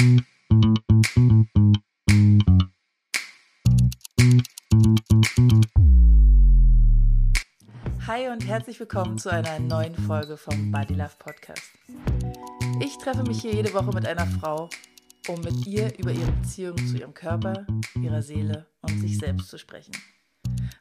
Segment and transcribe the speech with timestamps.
[0.00, 0.06] Hi
[8.32, 11.72] und herzlich willkommen zu einer neuen Folge vom Body Love Podcast.
[12.80, 14.70] Ich treffe mich hier jede Woche mit einer Frau,
[15.28, 17.66] um mit ihr über ihre Beziehung zu ihrem Körper,
[18.00, 19.92] ihrer Seele und sich selbst zu sprechen.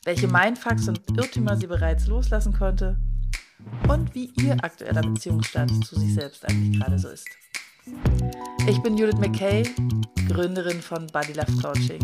[0.05, 2.97] Welche Mindfucks und Irrtümer sie bereits loslassen konnte
[3.89, 7.27] und wie ihr aktueller Beziehungsstand zu sich selbst eigentlich gerade so ist.
[8.69, 9.63] Ich bin Judith McKay,
[10.27, 11.99] Gründerin von Body Love Coaching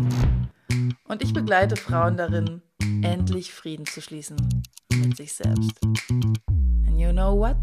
[1.06, 2.60] und ich begleite Frauen darin,
[3.04, 4.36] endlich Frieden zu schließen
[4.92, 5.70] mit sich selbst.
[6.10, 7.56] And you know what?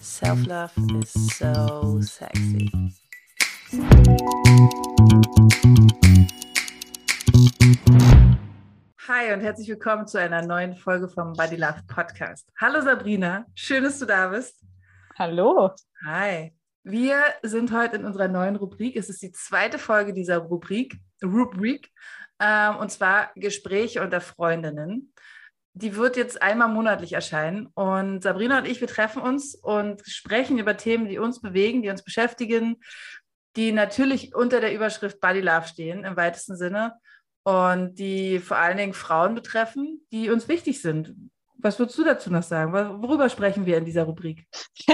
[0.00, 2.68] Self-love is so sexy.
[9.06, 12.48] Hi und herzlich willkommen zu einer neuen Folge vom Body Love Podcast.
[12.60, 14.64] Hallo Sabrina, schön, dass du da bist.
[15.16, 15.70] Hallo.
[16.04, 16.57] Hi.
[16.84, 18.96] Wir sind heute in unserer neuen Rubrik.
[18.96, 21.90] Es ist die zweite Folge dieser Rubrik, Rubrik
[22.40, 25.12] ähm, und zwar Gespräche unter Freundinnen.
[25.74, 27.66] Die wird jetzt einmal monatlich erscheinen.
[27.74, 31.90] Und Sabrina und ich, wir treffen uns und sprechen über Themen, die uns bewegen, die
[31.90, 32.76] uns beschäftigen,
[33.56, 36.94] die natürlich unter der Überschrift Body Love stehen, im weitesten Sinne.
[37.44, 41.14] Und die vor allen Dingen Frauen betreffen, die uns wichtig sind.
[41.60, 42.72] Was würdest du dazu noch sagen?
[42.72, 44.46] Worüber sprechen wir in dieser Rubrik?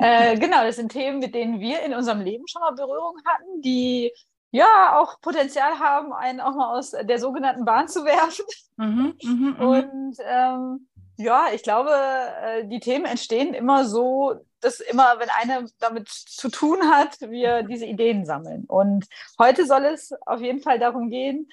[0.00, 3.60] äh, genau, das sind Themen, mit denen wir in unserem Leben schon mal Berührung hatten,
[3.60, 4.12] die
[4.50, 8.46] ja auch Potenzial haben, einen auch mal aus der sogenannten Bahn zu werfen.
[8.76, 9.66] Mhm, mh, mh.
[9.66, 15.68] Und ähm, ja, ich glaube, äh, die Themen entstehen immer so, dass immer, wenn einer
[15.80, 18.64] damit zu tun hat, wir diese Ideen sammeln.
[18.66, 19.06] Und
[19.38, 21.48] heute soll es auf jeden Fall darum gehen,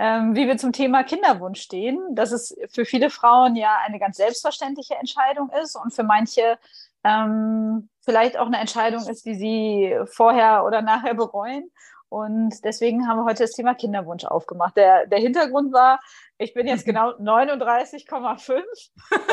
[0.00, 4.16] ähm, wie wir zum Thema Kinderwunsch stehen, dass es für viele Frauen ja eine ganz
[4.16, 6.58] selbstverständliche Entscheidung ist und für manche
[7.04, 11.70] ähm, vielleicht auch eine Entscheidung ist, die sie vorher oder nachher bereuen.
[12.08, 14.74] Und deswegen haben wir heute das Thema Kinderwunsch aufgemacht.
[14.74, 16.00] Der, der Hintergrund war,
[16.38, 18.62] ich bin jetzt genau 39,5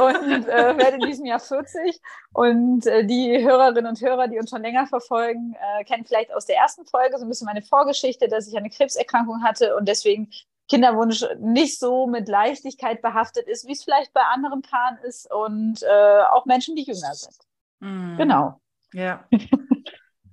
[0.01, 1.99] und äh, werde in diesem Jahr 40.
[2.33, 6.45] Und äh, die Hörerinnen und Hörer, die uns schon länger verfolgen, äh, kennen vielleicht aus
[6.45, 10.29] der ersten Folge so ein bisschen meine Vorgeschichte, dass ich eine Krebserkrankung hatte und deswegen
[10.69, 15.81] Kinderwunsch nicht so mit Leichtigkeit behaftet ist, wie es vielleicht bei anderen Paaren ist und
[15.83, 17.37] äh, auch Menschen, die jünger sind.
[17.79, 18.17] Mm.
[18.17, 18.59] Genau.
[18.93, 19.25] Ja.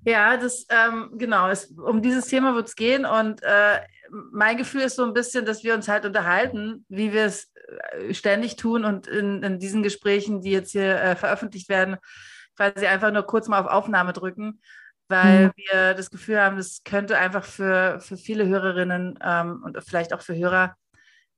[0.07, 3.81] Ja, das ähm, genau, es, um dieses Thema wird es gehen und äh,
[4.33, 7.51] mein Gefühl ist so ein bisschen, dass wir uns halt unterhalten, wie wir es
[7.93, 11.97] äh, ständig tun und in, in, diesen Gesprächen, die jetzt hier äh, veröffentlicht werden,
[12.55, 14.61] quasi einfach nur kurz mal auf Aufnahme drücken,
[15.09, 15.53] weil mhm.
[15.57, 20.23] wir das Gefühl haben, das könnte einfach für, für viele Hörerinnen ähm, und vielleicht auch
[20.23, 20.77] für Hörer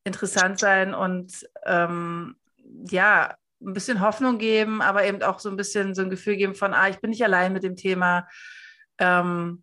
[0.04, 2.36] interessant sein und ähm,
[2.88, 6.54] ja, ein bisschen Hoffnung geben, aber eben auch so ein bisschen so ein Gefühl geben
[6.54, 8.28] von, ah, ich bin nicht allein mit dem Thema.
[8.98, 9.62] Ähm,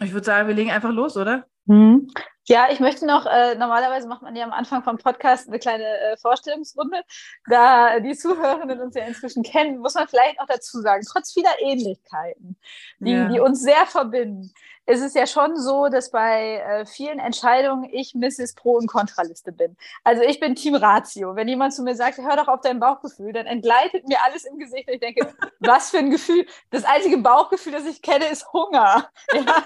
[0.00, 1.46] ich würde sagen, wir legen einfach los, oder?
[1.66, 2.08] Mhm.
[2.46, 5.84] Ja, ich möchte noch, äh, normalerweise macht man ja am Anfang vom Podcast eine kleine
[5.84, 7.02] äh, Vorstellungsrunde.
[7.48, 11.54] Da die Zuhörenden uns ja inzwischen kennen, muss man vielleicht auch dazu sagen, trotz vieler
[11.60, 12.58] Ähnlichkeiten,
[12.98, 13.28] die, ja.
[13.28, 14.52] die uns sehr verbinden,
[14.86, 18.54] ist es ja schon so, dass bei äh, vielen Entscheidungen ich Mrs.
[18.54, 19.76] Pro- und Kontraliste bin.
[20.02, 21.36] Also ich bin Team Ratio.
[21.36, 24.58] Wenn jemand zu mir sagt, hör doch auf dein Bauchgefühl, dann entgleitet mir alles im
[24.58, 26.46] Gesicht und ich denke, was für ein Gefühl.
[26.70, 29.08] Das einzige Bauchgefühl, das ich kenne, ist Hunger.
[29.34, 29.64] Ja,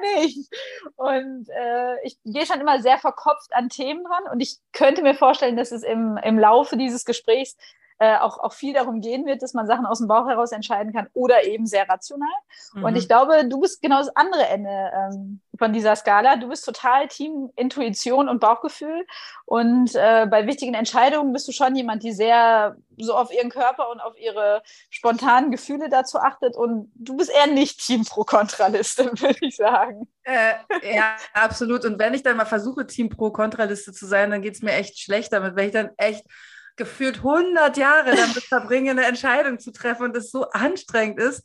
[0.00, 0.48] mehr nicht.
[0.96, 5.14] Und äh, ich gehe schon immer sehr verkopft an Themen dran und ich könnte mir
[5.14, 7.56] vorstellen, dass es im, im Laufe dieses Gesprächs
[7.98, 10.92] äh, auch, auch viel darum gehen wird, dass man Sachen aus dem Bauch heraus entscheiden
[10.92, 12.28] kann oder eben sehr rational.
[12.74, 12.84] Mhm.
[12.84, 16.36] Und ich glaube, du bist genau das andere Ende ähm, von dieser Skala.
[16.36, 19.06] Du bist total Team Intuition und Bauchgefühl.
[19.46, 23.90] Und äh, bei wichtigen Entscheidungen bist du schon jemand, die sehr so auf ihren Körper
[23.90, 26.54] und auf ihre spontanen Gefühle dazu achtet.
[26.54, 30.06] Und du bist eher nicht Team Pro-Kontraliste, würde ich sagen.
[30.22, 30.54] Äh,
[30.94, 31.86] ja, absolut.
[31.86, 34.98] Und wenn ich dann mal versuche, Team Pro-Kontraliste zu sein, dann geht es mir echt
[34.98, 36.24] schlecht damit, wenn ich dann echt
[36.76, 41.44] gefühlt 100 Jahre damit verbringe, eine Entscheidung zu treffen und es so anstrengend ist.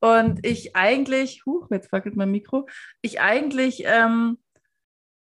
[0.00, 2.68] Und ich eigentlich, huch, jetzt wackelt mein Mikro,
[3.00, 4.38] ich eigentlich ähm,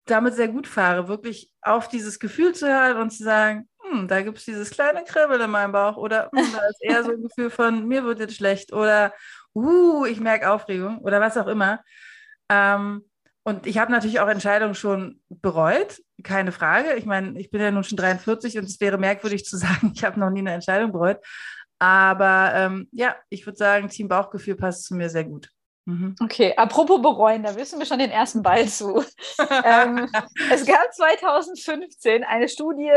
[0.06, 4.22] damit sehr gut fahre, wirklich auf dieses Gefühl zu hören und zu sagen, hm, da
[4.22, 7.22] gibt es dieses kleine Kribbeln in meinem Bauch oder hm, da ist eher so ein
[7.22, 9.12] Gefühl von, mir wird jetzt schlecht oder,
[9.54, 11.82] uh, ich merke Aufregung oder was auch immer.
[12.48, 13.04] Ähm,
[13.44, 16.94] und ich habe natürlich auch Entscheidungen schon bereut, keine Frage.
[16.94, 20.02] Ich meine, ich bin ja nun schon 43 und es wäre merkwürdig zu sagen, ich
[20.02, 21.18] habe noch nie eine Entscheidung bereut.
[21.78, 25.50] Aber ähm, ja, ich würde sagen, Team Bauchgefühl passt zu mir sehr gut.
[25.86, 26.14] Mhm.
[26.22, 29.04] Okay, apropos bereuen, da wissen wir schon den ersten Ball zu.
[29.64, 30.08] ähm,
[30.50, 32.90] es gab 2015 eine Studie,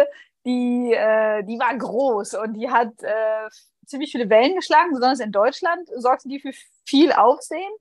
[0.45, 3.49] die, äh, die war groß und die hat äh,
[3.85, 6.53] ziemlich viele Wellen geschlagen, besonders in Deutschland sorgte die für
[6.85, 7.71] viel Aufsehen.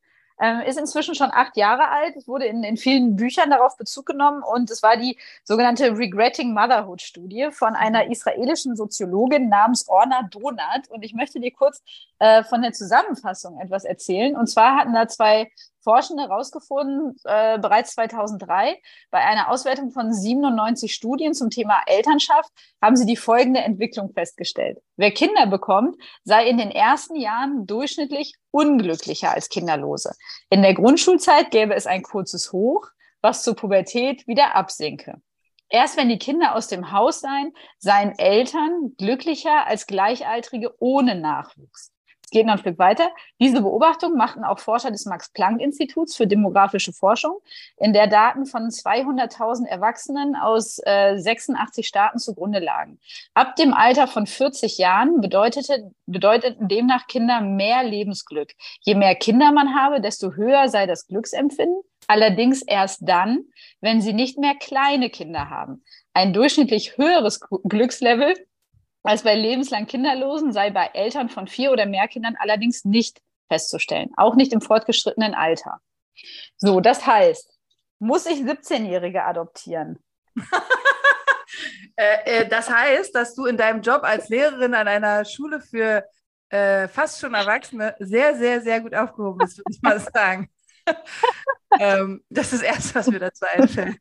[0.41, 2.17] Ähm, ist inzwischen schon acht Jahre alt.
[2.17, 6.53] Es wurde in, in vielen Büchern darauf Bezug genommen und es war die sogenannte Regretting
[6.53, 10.89] Motherhood Studie von einer israelischen Soziologin namens Orna Donat.
[10.89, 11.83] Und ich möchte dir kurz
[12.19, 14.37] äh, von der Zusammenfassung etwas erzählen.
[14.37, 15.51] Und zwar hatten da zwei
[15.87, 22.51] Forschende herausgefunden, äh, bereits 2003, bei einer Auswertung von 97 Studien zum Thema Elternschaft,
[22.83, 24.79] haben sie die folgende Entwicklung festgestellt.
[24.97, 30.11] Wer Kinder bekommt, sei in den ersten Jahren durchschnittlich unglücklicher als Kinderlose.
[30.51, 32.89] In der Grundschulzeit gäbe es ein kurzes Hoch,
[33.23, 35.23] was zur Pubertät wieder absinke.
[35.69, 41.93] Erst wenn die Kinder aus dem Haus seien, seien Eltern glücklicher als Gleichaltrige ohne Nachwuchs.
[42.27, 43.11] Es geht noch ein Stück weiter.
[43.41, 47.39] Diese Beobachtung machten auch Forscher des Max-Planck-Instituts für demografische Forschung,
[47.77, 52.99] in der Daten von 200.000 Erwachsenen aus äh, 86 Staaten zugrunde lagen.
[53.35, 58.55] Ab dem Alter von 40 Jahren bedeutete, bedeuteten demnach Kinder mehr Lebensglück.
[58.81, 61.81] Je mehr Kinder man habe, desto höher sei das Glücksempfinden.
[62.09, 63.45] Allerdings erst dann,
[63.81, 65.85] wenn sie nicht mehr kleine Kinder haben.
[66.13, 68.35] Ein durchschnittlich höheres Glückslevel
[69.07, 74.11] als bei lebenslang Kinderlosen sei bei Eltern von vier oder mehr Kindern allerdings nicht festzustellen,
[74.17, 75.81] auch nicht im fortgeschrittenen Alter.
[76.57, 77.57] So, das heißt,
[77.99, 79.99] muss ich 17-Jährige adoptieren?
[81.99, 86.05] Äh, äh, das heißt, dass du in deinem Job als Lehrerin an einer Schule für
[86.51, 90.51] äh, fast schon Erwachsene sehr, sehr, sehr gut aufgehoben bist, würde ich mal sagen.
[91.81, 93.97] ähm, das ist das Erste, was mir dazu einfällt.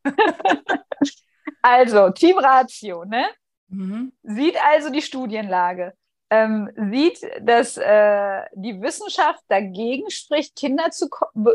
[1.61, 3.27] also, Team Ratio, ne?
[3.69, 4.13] Mhm.
[4.23, 5.93] Sieht also die Studienlage,
[6.29, 11.07] ähm, sieht, dass äh, die Wissenschaft dagegen spricht, Kinder zu,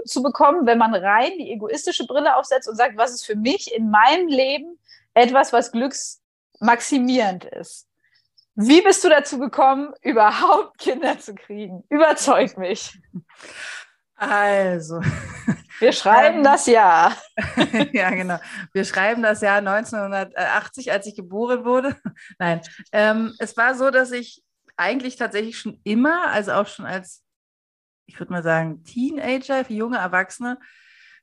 [0.04, 3.72] zu bekommen, wenn man rein die egoistische Brille aufsetzt und sagt, was ist für mich
[3.74, 4.78] in meinem Leben
[5.14, 7.88] etwas, was glücksmaximierend ist.
[8.54, 11.84] Wie bist du dazu gekommen, überhaupt Kinder zu kriegen?
[11.88, 12.98] Überzeug mich.
[14.20, 15.00] Also,
[15.78, 17.16] wir schreiben ähm, das Jahr.
[17.92, 18.38] ja, genau.
[18.74, 21.96] Wir schreiben das Jahr 1980, als ich geboren wurde.
[22.38, 22.60] Nein,
[22.92, 24.42] ähm, es war so, dass ich
[24.76, 27.24] eigentlich tatsächlich schon immer, also auch schon als,
[28.04, 30.58] ich würde mal sagen, Teenager, für junge Erwachsene,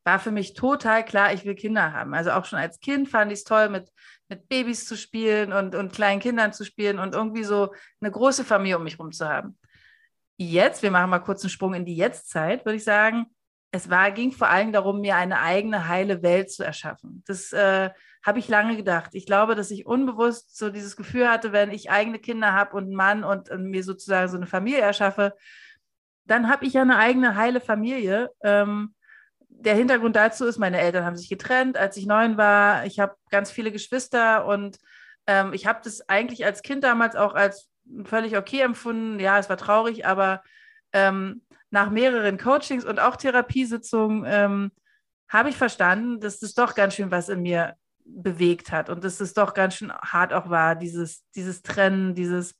[0.04, 2.16] war für mich total klar, ich will Kinder haben.
[2.16, 3.92] Also auch schon als Kind fand ich es toll, mit,
[4.28, 8.44] mit Babys zu spielen und, und kleinen Kindern zu spielen und irgendwie so eine große
[8.44, 9.56] Familie um mich herum zu haben
[10.38, 13.28] jetzt, wir machen mal kurz einen Sprung in die Jetztzeit, würde ich sagen,
[13.72, 17.24] es war, ging vor allem darum, mir eine eigene heile Welt zu erschaffen.
[17.28, 17.90] Das äh,
[18.26, 19.12] habe ich lange gedacht.
[19.14, 22.86] Ich glaube, dass ich unbewusst so dieses Gefühl hatte, wenn ich eigene Kinder habe und
[22.86, 25.34] einen Mann und, und, mir sozusagen so eine Familie erschaffe,
[26.26, 28.32] dann habe ich ja eine eigene heile Familie.
[28.42, 28.96] Ähm,
[29.50, 32.86] der Hintergrund dazu ist, meine Eltern haben sich getrennt, als ich neun war.
[32.86, 34.78] Ich habe ganz viele Geschwister und
[35.26, 37.70] ähm, ich habe das eigentlich als Kind damals auch als
[38.04, 39.20] völlig okay empfunden.
[39.20, 40.44] Ja, es war traurig, aber
[40.94, 44.72] ähm, nach mehreren Coachings und auch Therapiesitzungen ähm,
[45.30, 47.76] habe ich verstanden, dass das doch ganz schön was in mir
[48.06, 52.56] bewegt hat und dass es doch ganz schön hart auch war, dieses, dieses Trennen, dieses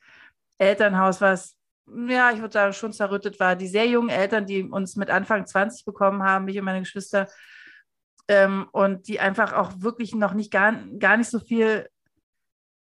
[0.58, 1.58] Elternhaus, was,
[2.08, 3.56] ja, ich würde sagen, schon zerrüttet war.
[3.56, 7.28] Die sehr jungen Eltern, die uns mit Anfang 20 bekommen haben, mich und meine Geschwister,
[8.28, 11.88] ähm, und die einfach auch wirklich noch nicht gar, gar nicht so viel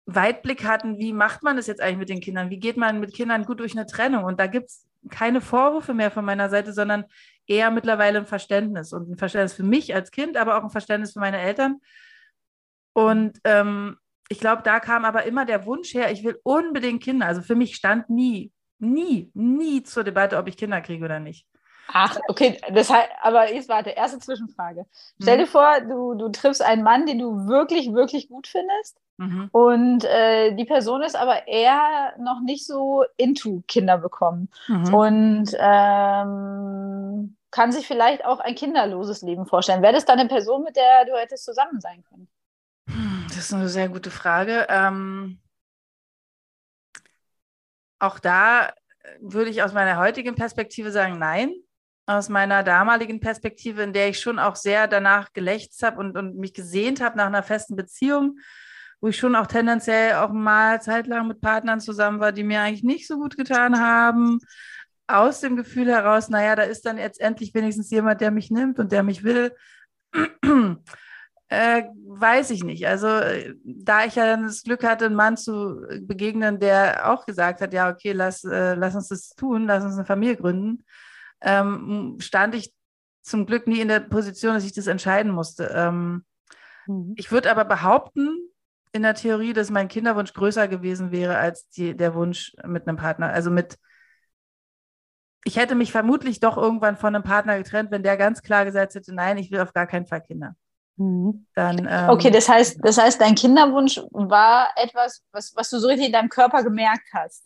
[0.05, 2.49] Weitblick hatten, wie macht man das jetzt eigentlich mit den Kindern?
[2.49, 4.25] Wie geht man mit Kindern gut durch eine Trennung?
[4.25, 7.05] Und da gibt es keine Vorwürfe mehr von meiner Seite, sondern
[7.47, 11.13] eher mittlerweile ein Verständnis und ein Verständnis für mich als Kind, aber auch ein Verständnis
[11.13, 11.79] für meine Eltern.
[12.93, 13.97] Und ähm,
[14.29, 17.27] ich glaube, da kam aber immer der Wunsch her, ich will unbedingt Kinder.
[17.27, 21.47] Also für mich stand nie, nie, nie zur Debatte, ob ich Kinder kriege oder nicht.
[21.87, 24.85] Ach, okay, das heißt, aber jetzt warte, erste Zwischenfrage.
[25.21, 25.49] Stell dir mhm.
[25.49, 28.97] vor, du, du triffst einen Mann, den du wirklich, wirklich gut findest.
[29.17, 29.49] Mhm.
[29.51, 34.49] Und äh, die Person ist aber eher noch nicht so into Kinder bekommen.
[34.67, 34.93] Mhm.
[34.93, 39.81] Und ähm, kann sich vielleicht auch ein kinderloses Leben vorstellen.
[39.81, 42.27] Wäre das dann eine Person, mit der du hättest zusammen sein können?
[43.27, 44.65] Das ist eine sehr gute Frage.
[44.69, 45.39] Ähm,
[47.99, 48.73] auch da
[49.19, 51.53] würde ich aus meiner heutigen Perspektive sagen, nein
[52.05, 56.35] aus meiner damaligen Perspektive, in der ich schon auch sehr danach gelächzt habe und, und
[56.35, 58.39] mich gesehnt habe nach einer festen Beziehung,
[59.03, 62.85] wo ich schon auch tendenziell auch mal zeitlang mit Partnern zusammen war, die mir eigentlich
[62.85, 64.39] nicht so gut getan haben.
[65.07, 68.79] Aus dem Gefühl heraus, naja, da ist dann jetzt endlich wenigstens jemand, der mich nimmt
[68.79, 69.53] und der mich will.
[71.49, 72.87] Äh, weiß ich nicht.
[72.87, 73.07] Also,
[73.63, 77.73] da ich ja dann das Glück hatte, einen Mann zu begegnen, der auch gesagt hat,
[77.73, 80.83] ja, okay, lass, äh, lass uns das tun, lass uns eine Familie gründen,
[81.41, 82.73] ähm, stand ich
[83.21, 85.71] zum Glück nie in der Position, dass ich das entscheiden musste.
[85.75, 86.23] Ähm,
[86.87, 87.13] mhm.
[87.17, 88.49] Ich würde aber behaupten,
[88.93, 92.97] in der Theorie, dass mein Kinderwunsch größer gewesen wäre als die, der Wunsch mit einem
[92.97, 93.77] Partner, also mit
[95.45, 98.95] ich hätte mich vermutlich doch irgendwann von einem Partner getrennt, wenn der ganz klar gesagt
[98.95, 100.55] hätte, nein, ich will auf gar keinen Fall Kinder.
[100.95, 101.47] Mhm.
[101.55, 105.87] Dann, ähm, okay, das heißt, das heißt, dein Kinderwunsch war etwas, was, was du so
[105.87, 107.43] richtig in deinem Körper gemerkt hast.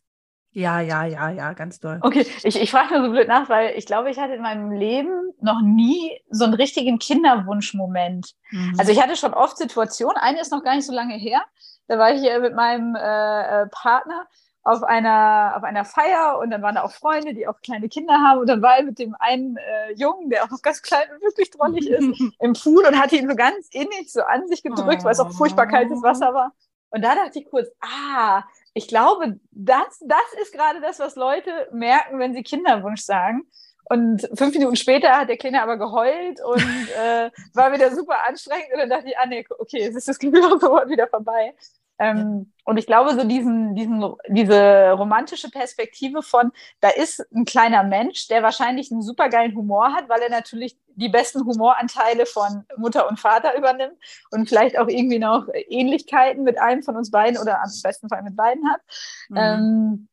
[0.51, 1.99] Ja, ja, ja, ja, ganz toll.
[2.01, 4.71] Okay, ich, ich frage nur so blöd nach, weil ich glaube, ich hatte in meinem
[4.71, 8.33] Leben noch nie so einen richtigen Kinderwunschmoment.
[8.51, 8.75] Mhm.
[8.77, 11.41] Also ich hatte schon oft Situationen, eine ist noch gar nicht so lange her,
[11.87, 14.27] da war ich hier mit meinem äh, äh Partner
[14.67, 18.15] auf einer, auf einer Feier und dann waren da auch Freunde, die auch kleine Kinder
[18.15, 21.05] haben und dann war er mit dem einen äh, Jungen, der auch noch ganz klein
[21.13, 24.61] und wirklich drollig ist, im Pool und hatte ihn so ganz innig so an sich
[24.63, 25.05] gedrückt, oh.
[25.05, 26.51] weil es auch furchtbar kaltes Wasser war.
[26.89, 28.43] Und da dachte ich kurz, ah,
[28.77, 33.47] ich glaube, das, das ist gerade das, was Leute merken, wenn sie Kinderwunsch sagen.
[33.89, 36.61] Und fünf Minuten später hat der Kleine aber geheult und
[36.97, 38.67] äh, war wieder super anstrengend.
[38.73, 41.55] Und dann dachte ich, ah nee, okay, es ist das Gefühl auch sofort wieder vorbei.
[41.97, 47.81] Ähm, und ich glaube, so diesen, diesen, diese romantische Perspektive von, da ist ein kleiner
[47.81, 53.07] Mensch, der wahrscheinlich einen supergeilen Humor hat, weil er natürlich die besten Humoranteile von Mutter
[53.07, 53.97] und Vater übernimmt
[54.31, 58.23] und vielleicht auch irgendwie noch Ähnlichkeiten mit einem von uns beiden oder am besten Fall
[58.23, 58.81] mit beiden hat.
[59.29, 59.37] Mhm.
[59.37, 60.07] Ähm,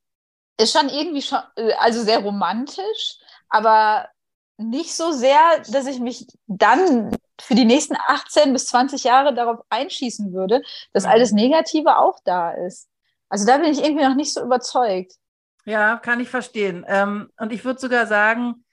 [0.61, 1.41] ist schon irgendwie schon,
[1.79, 4.09] also sehr romantisch, aber
[4.57, 9.61] nicht so sehr, dass ich mich dann für die nächsten 18 bis 20 Jahre darauf
[9.71, 10.63] einschießen würde,
[10.93, 12.89] dass alles Negative auch da ist.
[13.29, 15.15] Also da bin ich irgendwie noch nicht so überzeugt.
[15.65, 16.85] Ja, kann ich verstehen.
[16.87, 18.64] Ähm, und ich würde sogar sagen,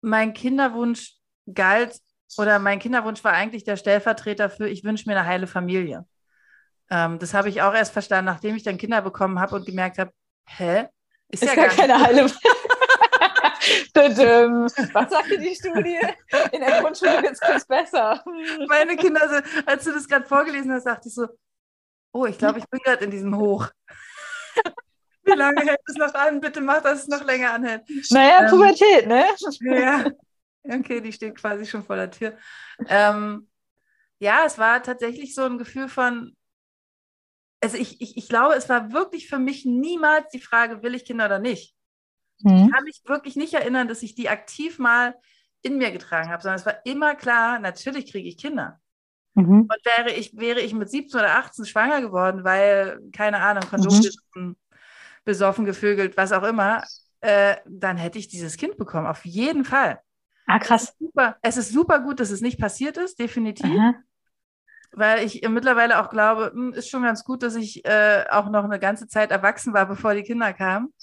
[0.00, 1.14] mein Kinderwunsch
[1.52, 2.00] galt
[2.38, 6.06] oder mein Kinderwunsch war eigentlich der Stellvertreter für, ich wünsche mir eine heile Familie.
[6.90, 9.98] Ähm, das habe ich auch erst verstanden, nachdem ich dann Kinder bekommen habe und gemerkt
[9.98, 10.12] habe,
[10.46, 10.86] hä?
[11.28, 12.66] Ist, ist ja gar, gar keine heile Familie.
[14.92, 15.98] Was sagte die Studie?
[16.52, 18.22] In der Grundschule wird es besser.
[18.68, 21.26] Meine Kinder, sind, als du das gerade vorgelesen hast, dachte ich so,
[22.12, 23.68] oh, ich glaube, ich bin gerade in diesem Hoch.
[25.26, 26.40] Wie lange hält es noch an?
[26.40, 27.82] Bitte mach, dass es noch länger anhält.
[28.10, 29.24] Naja, ähm, Pubertät, ne?
[29.60, 30.04] Ja.
[30.68, 32.36] Okay, die steht quasi schon vor der Tür.
[32.88, 33.48] Ähm,
[34.18, 36.36] ja, es war tatsächlich so ein Gefühl von,
[37.60, 41.04] also ich, ich, ich glaube, es war wirklich für mich niemals die Frage, will ich
[41.04, 41.74] Kinder oder nicht.
[42.40, 42.64] Mhm.
[42.64, 45.14] Ich kann mich wirklich nicht erinnern, dass ich die aktiv mal
[45.62, 48.80] in mir getragen habe, sondern es war immer klar, natürlich kriege ich Kinder.
[49.34, 49.62] Mhm.
[49.62, 54.00] Und wäre ich, wäre ich mit 17 oder 18 schwanger geworden, weil, keine Ahnung, Kondom
[54.34, 54.56] mhm.
[55.26, 56.82] Besoffen, gevögelt, was auch immer,
[57.20, 60.00] äh, dann hätte ich dieses Kind bekommen, auf jeden Fall.
[60.46, 60.84] Ah, krass.
[60.84, 63.66] Es ist super, es ist super gut, dass es nicht passiert ist, definitiv.
[63.66, 63.94] Aha.
[64.92, 68.48] Weil ich mittlerweile auch glaube, mh, hm, ist schon ganz gut, dass ich äh, auch
[68.48, 70.94] noch eine ganze Zeit erwachsen war, bevor die Kinder kamen.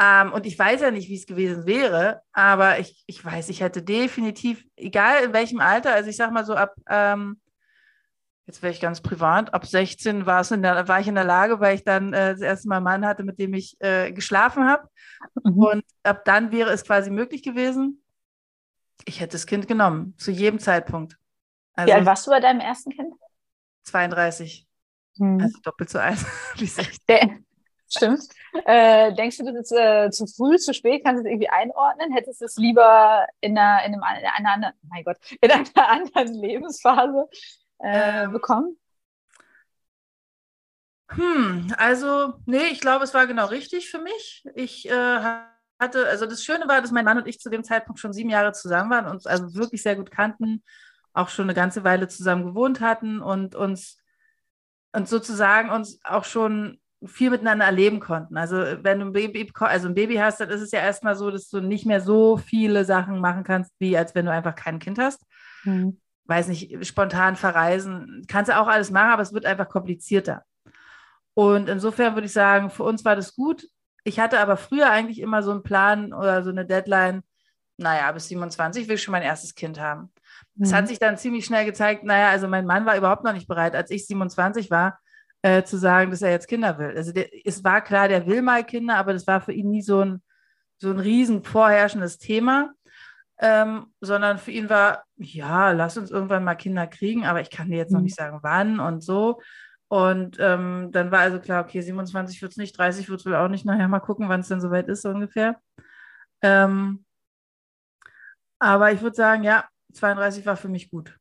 [0.00, 3.60] Ähm, und ich weiß ja nicht, wie es gewesen wäre, aber ich, ich weiß, ich
[3.60, 7.40] hätte definitiv, egal in welchem Alter, also ich sag mal so ab, ähm,
[8.48, 11.24] jetzt wäre ich ganz privat, ab 16 war, es in der, war ich in der
[11.24, 14.10] Lage, weil ich dann äh, das erste Mal einen Mann hatte, mit dem ich äh,
[14.10, 14.88] geschlafen habe.
[15.44, 15.58] Mhm.
[15.58, 18.02] Und ab dann wäre es quasi möglich gewesen,
[19.04, 21.18] ich hätte das Kind genommen, zu jedem Zeitpunkt.
[21.74, 23.12] Also, wie alt warst du bei deinem ersten Kind?
[23.84, 24.66] 32.
[25.18, 25.40] Hm.
[25.40, 26.18] Also doppelt so alt
[26.56, 27.44] wie 16.
[27.90, 28.22] Stimmt.
[28.64, 31.04] Äh, denkst du, das ist äh, zu früh, zu spät?
[31.04, 32.12] Kannst du es irgendwie einordnen?
[32.12, 35.64] Hättest du es lieber in einer, in, einem, in einer anderen, mein Gott, in einer
[35.74, 37.28] anderen Lebensphase
[37.78, 38.32] äh, ähm.
[38.32, 38.76] bekommen?
[41.10, 44.44] Hm, also, nee, ich glaube, es war genau richtig für mich.
[44.54, 44.92] Ich äh,
[45.80, 48.30] hatte, also das Schöne war, dass mein Mann und ich zu dem Zeitpunkt schon sieben
[48.30, 50.62] Jahre zusammen waren, uns also wirklich sehr gut kannten,
[51.14, 53.98] auch schon eine ganze Weile zusammen gewohnt hatten und uns
[54.92, 58.36] und sozusagen uns auch schon viel miteinander erleben konnten.
[58.36, 61.30] Also wenn du ein Baby, also ein Baby hast, dann ist es ja erstmal so,
[61.30, 64.78] dass du nicht mehr so viele Sachen machen kannst, wie als wenn du einfach kein
[64.78, 65.22] Kind hast.
[65.64, 66.00] Mhm.
[66.28, 70.44] Weiß nicht, spontan verreisen, kannst du auch alles machen, aber es wird einfach komplizierter.
[71.34, 73.66] Und insofern würde ich sagen, für uns war das gut.
[74.04, 77.22] Ich hatte aber früher eigentlich immer so einen Plan oder so eine Deadline,
[77.78, 80.12] naja, bis 27 will ich schon mein erstes Kind haben.
[80.60, 80.74] Es mhm.
[80.74, 83.74] hat sich dann ziemlich schnell gezeigt, naja, also mein Mann war überhaupt noch nicht bereit.
[83.74, 84.98] Als ich 27 war,
[85.42, 86.92] äh, zu sagen, dass er jetzt Kinder will.
[86.96, 89.82] Also der, es war klar, der will mal Kinder, aber das war für ihn nie
[89.82, 90.22] so ein,
[90.78, 92.72] so ein riesen vorherrschendes Thema,
[93.40, 97.70] ähm, sondern für ihn war, ja, lass uns irgendwann mal Kinder kriegen, aber ich kann
[97.70, 98.04] dir jetzt noch mhm.
[98.04, 99.40] nicht sagen, wann und so.
[99.88, 103.36] Und ähm, dann war also klar, okay, 27 wird es nicht, 30 wird es wohl
[103.36, 103.64] auch nicht.
[103.64, 105.60] Nachher mal gucken, wann es denn soweit ist, so ungefähr.
[106.42, 107.04] Ähm,
[108.58, 109.64] aber ich würde sagen, ja,
[109.94, 111.16] 32 war für mich gut.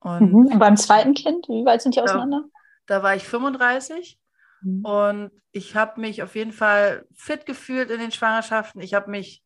[0.00, 0.46] Und, mhm.
[0.52, 2.44] Und beim zweiten Kind, wie weit sind die auseinander?
[2.86, 4.18] Da war ich 35
[4.62, 4.84] mhm.
[4.84, 8.80] und ich habe mich auf jeden Fall fit gefühlt in den Schwangerschaften.
[8.80, 9.42] Ich habe mich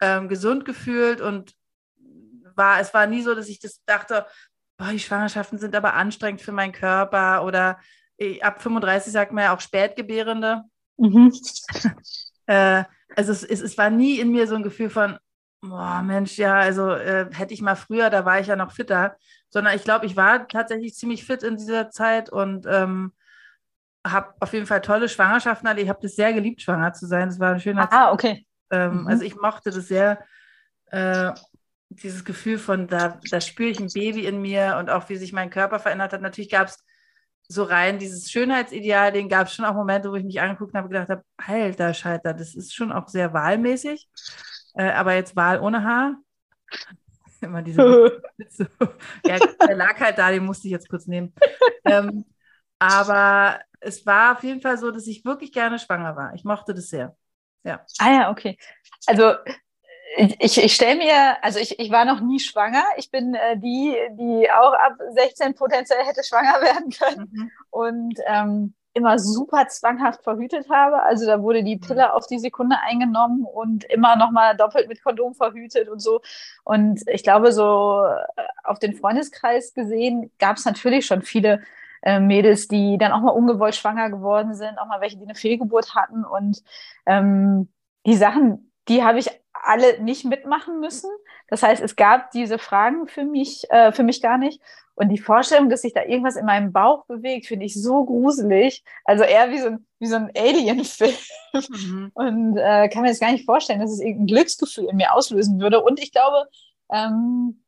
[0.00, 1.54] ähm, gesund gefühlt und
[2.56, 4.26] war, es war nie so, dass ich das dachte,
[4.76, 7.78] boah, die Schwangerschaften sind aber anstrengend für meinen Körper oder
[8.16, 10.62] ich, ab 35 sagt man ja auch Spätgebärende.
[10.96, 11.32] Mhm.
[12.46, 12.84] äh,
[13.16, 15.18] also es, es, es war nie in mir so ein Gefühl von,
[15.62, 19.16] boah, Mensch, ja, also äh, hätte ich mal früher, da war ich ja noch fitter,
[19.48, 23.12] sondern ich glaube, ich war tatsächlich ziemlich fit in dieser Zeit und ähm,
[24.06, 25.84] habe auf jeden Fall tolle Schwangerschaften erlebt.
[25.84, 27.28] Ich habe das sehr geliebt, schwanger zu sein.
[27.28, 28.46] Das war ein schöner Ah, okay.
[28.70, 29.06] Ähm, mhm.
[29.06, 30.24] Also ich mochte das sehr,
[30.86, 31.32] äh,
[31.88, 35.32] dieses Gefühl von, da, da spüre ich ein Baby in mir und auch wie sich
[35.32, 36.22] mein Körper verändert hat.
[36.22, 36.84] Natürlich gab es
[37.48, 40.86] so rein dieses Schönheitsideal, den gab es schon auch Momente, wo ich mich angeguckt habe
[40.86, 44.08] und gedacht habe, alter Scheiter, das ist schon auch sehr wahlmäßig.
[44.74, 46.16] Äh, aber jetzt Wahl ohne Haar.
[47.40, 47.80] Immer diese
[49.26, 51.34] ja, der lag halt da, den musste ich jetzt kurz nehmen.
[51.86, 52.24] ähm,
[52.78, 56.34] aber es war auf jeden Fall so, dass ich wirklich gerne schwanger war.
[56.34, 57.16] Ich mochte das sehr.
[57.64, 57.84] Ja.
[57.98, 58.58] Ah ja, okay.
[59.06, 59.34] Also
[60.16, 62.84] ich, ich stelle mir, also ich, ich war noch nie schwanger.
[62.96, 67.50] Ich bin äh, die, die auch ab 16 potenziell hätte schwanger werden können mhm.
[67.70, 71.02] und ähm, immer super zwanghaft verhütet habe.
[71.02, 72.10] Also da wurde die Pille mhm.
[72.10, 76.20] auf die Sekunde eingenommen und immer nochmal doppelt mit Kondom verhütet und so.
[76.64, 81.62] Und ich glaube, so äh, auf den Freundeskreis gesehen gab es natürlich schon viele
[82.02, 85.34] äh, Mädels, die dann auch mal ungewollt schwanger geworden sind, auch mal welche, die eine
[85.34, 86.24] Fehlgeburt hatten.
[86.24, 86.62] Und
[87.06, 87.68] ähm,
[88.06, 91.10] die Sachen, die habe ich alle nicht mitmachen müssen.
[91.48, 94.60] Das heißt, es gab diese Fragen für mich, äh, für mich gar nicht.
[94.94, 98.84] Und die Vorstellung, dass sich da irgendwas in meinem Bauch bewegt, finde ich so gruselig.
[99.04, 101.14] Also eher wie so ein, wie so ein Alien-Film.
[101.54, 102.10] Mhm.
[102.14, 105.58] Und äh, kann mir jetzt gar nicht vorstellen, dass es irgendein Glücksgefühl in mir auslösen
[105.60, 105.82] würde.
[105.82, 106.48] Und ich glaube,
[106.92, 107.62] ähm,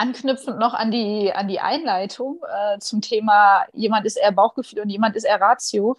[0.00, 4.88] anknüpfend noch an die, an die Einleitung äh, zum Thema, jemand ist eher Bauchgefühl und
[4.88, 5.96] jemand ist eher Ratio.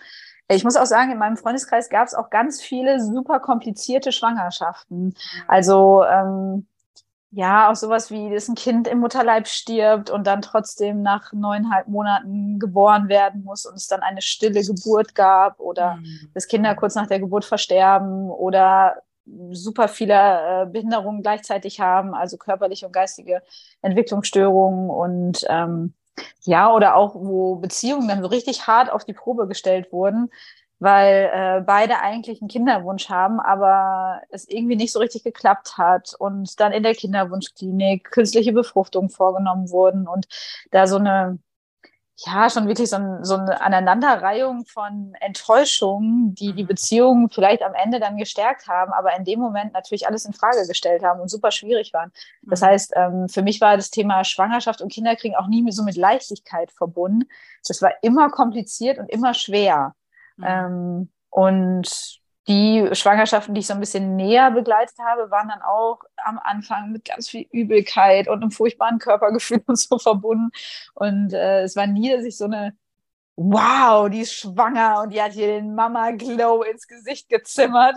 [0.48, 5.14] Ich muss auch sagen, in meinem Freundeskreis gab es auch ganz viele super komplizierte Schwangerschaften.
[5.48, 6.68] Also ähm,
[7.34, 11.88] ja, auch sowas wie, dass ein Kind im Mutterleib stirbt und dann trotzdem nach neuneinhalb
[11.88, 16.32] Monaten geboren werden muss und es dann eine stille Geburt gab oder mhm.
[16.34, 19.02] dass Kinder kurz nach der Geburt versterben oder
[19.52, 23.42] super viele äh, Behinderungen gleichzeitig haben, also körperliche und geistige
[23.82, 25.94] Entwicklungsstörungen und ähm,
[26.44, 30.30] ja, oder auch, wo Beziehungen dann so richtig hart auf die Probe gestellt wurden,
[30.80, 36.16] weil äh, beide eigentlich einen Kinderwunsch haben, aber es irgendwie nicht so richtig geklappt hat
[36.18, 40.28] und dann in der Kinderwunschklinik künstliche Befruchtungen vorgenommen wurden und
[40.72, 41.40] da so eine
[42.26, 46.68] ja, schon wirklich so, ein, so eine Aneinanderreihung von Enttäuschungen, die die mhm.
[46.68, 50.68] Beziehungen vielleicht am Ende dann gestärkt haben, aber in dem Moment natürlich alles in Frage
[50.68, 52.12] gestellt haben und super schwierig waren.
[52.44, 52.66] Das mhm.
[52.66, 56.72] heißt, ähm, für mich war das Thema Schwangerschaft und Kinderkriegen auch nie so mit Leichtigkeit
[56.72, 57.28] verbunden.
[57.68, 59.96] Das war immer kompliziert und immer schwer.
[60.38, 60.46] Mhm.
[60.46, 66.00] Ähm, und die Schwangerschaften, die ich so ein bisschen näher begleitet habe, waren dann auch
[66.18, 70.50] am Anfang mit ganz viel Übelkeit und einem furchtbaren Körpergefühl und so verbunden.
[70.94, 72.76] Und äh, es war nie, dass ich so eine,
[73.36, 77.96] wow, die ist schwanger und die hat hier den Mama-Glow ins Gesicht gezimmert.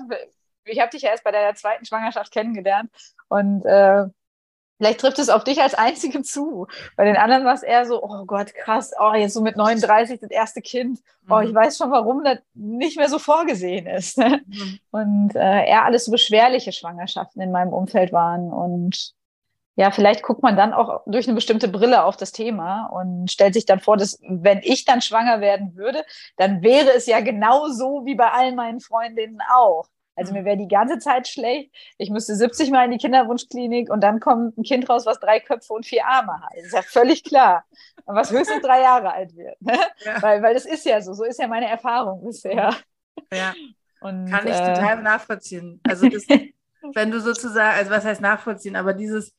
[0.65, 2.91] Ich habe dich ja erst bei der zweiten Schwangerschaft kennengelernt
[3.29, 4.07] und äh,
[4.79, 6.67] Vielleicht trifft es auf dich als Einzige zu.
[6.97, 10.21] Bei den anderen war es eher so, oh Gott, krass, oh, jetzt so mit 39
[10.21, 10.99] das erste Kind.
[11.31, 11.55] Oh, ich mhm.
[11.55, 14.19] weiß schon, warum das nicht mehr so vorgesehen ist.
[14.19, 14.79] Mhm.
[14.91, 18.53] Und äh, eher alles so beschwerliche Schwangerschaften in meinem Umfeld waren.
[18.53, 19.15] Und
[19.77, 23.55] ja, vielleicht guckt man dann auch durch eine bestimmte Brille auf das Thema und stellt
[23.55, 26.05] sich dann vor, dass wenn ich dann schwanger werden würde,
[26.37, 29.87] dann wäre es ja genau so wie bei allen meinen Freundinnen auch.
[30.17, 31.75] Also mir wäre die ganze Zeit schlecht.
[31.99, 35.41] Ich müsste 70 Mal in die Kinderwunschklinik und dann kommt ein Kind raus, was drei
[35.41, 36.51] Köpfe und vier Arme hat.
[36.57, 37.65] Das ist ja völlig klar.
[38.05, 39.61] Und was höchstens drei Jahre alt wird.
[39.61, 39.79] Ne?
[40.05, 40.23] Ja.
[40.23, 41.15] Weil, weil das ist ja so.
[41.15, 42.75] So ist ja meine Erfahrung bisher.
[43.33, 43.55] Ja.
[44.01, 45.81] Und, Kann ich äh, total nachvollziehen.
[45.89, 46.27] Also das,
[46.95, 49.35] wenn du sozusagen, also was heißt nachvollziehen, aber dieses,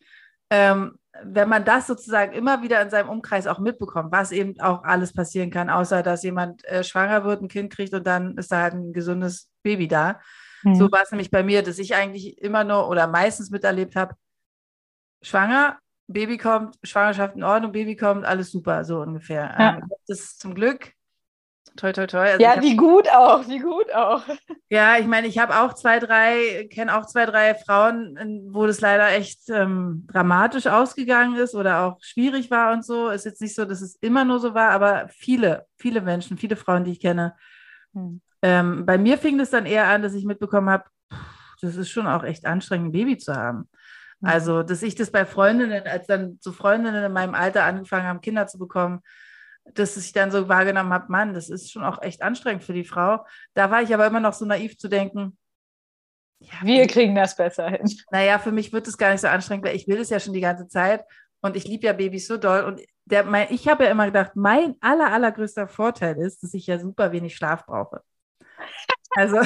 [0.49, 4.83] ähm, wenn man das sozusagen immer wieder in seinem Umkreis auch mitbekommt, was eben auch
[4.83, 8.51] alles passieren kann, außer dass jemand äh, schwanger wird, ein Kind kriegt und dann ist
[8.51, 10.19] da halt ein gesundes Baby da
[10.63, 10.75] Mhm.
[10.75, 14.15] So war es nämlich bei mir, dass ich eigentlich immer nur oder meistens miterlebt habe,
[15.21, 19.55] schwanger, Baby kommt, Schwangerschaft in Ordnung, Baby kommt, alles super, so ungefähr.
[19.57, 19.77] Ja.
[19.77, 20.95] Ähm, das ist zum Glück
[21.77, 22.31] Toi, toi, toi.
[22.31, 24.23] Also ja, wie gut auch, wie gut auch.
[24.69, 28.81] Ja, ich meine, ich habe auch zwei, drei, kenne auch zwei, drei Frauen, wo das
[28.81, 33.09] leider echt ähm, dramatisch ausgegangen ist oder auch schwierig war und so.
[33.09, 36.55] Ist jetzt nicht so, dass es immer nur so war, aber viele, viele Menschen, viele
[36.55, 37.35] Frauen, die ich kenne,
[37.95, 38.21] hm.
[38.41, 40.83] Ähm, bei mir fing es dann eher an, dass ich mitbekommen habe,
[41.61, 43.69] das ist schon auch echt anstrengend, ein Baby zu haben.
[44.19, 44.29] Mhm.
[44.29, 48.21] Also, dass ich das bei Freundinnen, als dann so Freundinnen in meinem Alter angefangen haben,
[48.21, 49.01] Kinder zu bekommen,
[49.73, 52.83] dass ich dann so wahrgenommen habe, Mann, das ist schon auch echt anstrengend für die
[52.83, 53.25] Frau.
[53.55, 55.37] Da war ich aber immer noch so naiv zu denken,
[56.37, 57.89] ja, wir kriegen das besser hin.
[58.11, 60.33] Naja, für mich wird es gar nicht so anstrengend, weil ich will es ja schon
[60.33, 61.03] die ganze Zeit
[61.45, 62.63] und ich liebe ja Babys so doll.
[62.63, 66.65] Und der, mein, ich habe ja immer gedacht, mein aller, allergrößter Vorteil ist, dass ich
[66.65, 68.01] ja super wenig Schlaf brauche.
[69.11, 69.37] Also,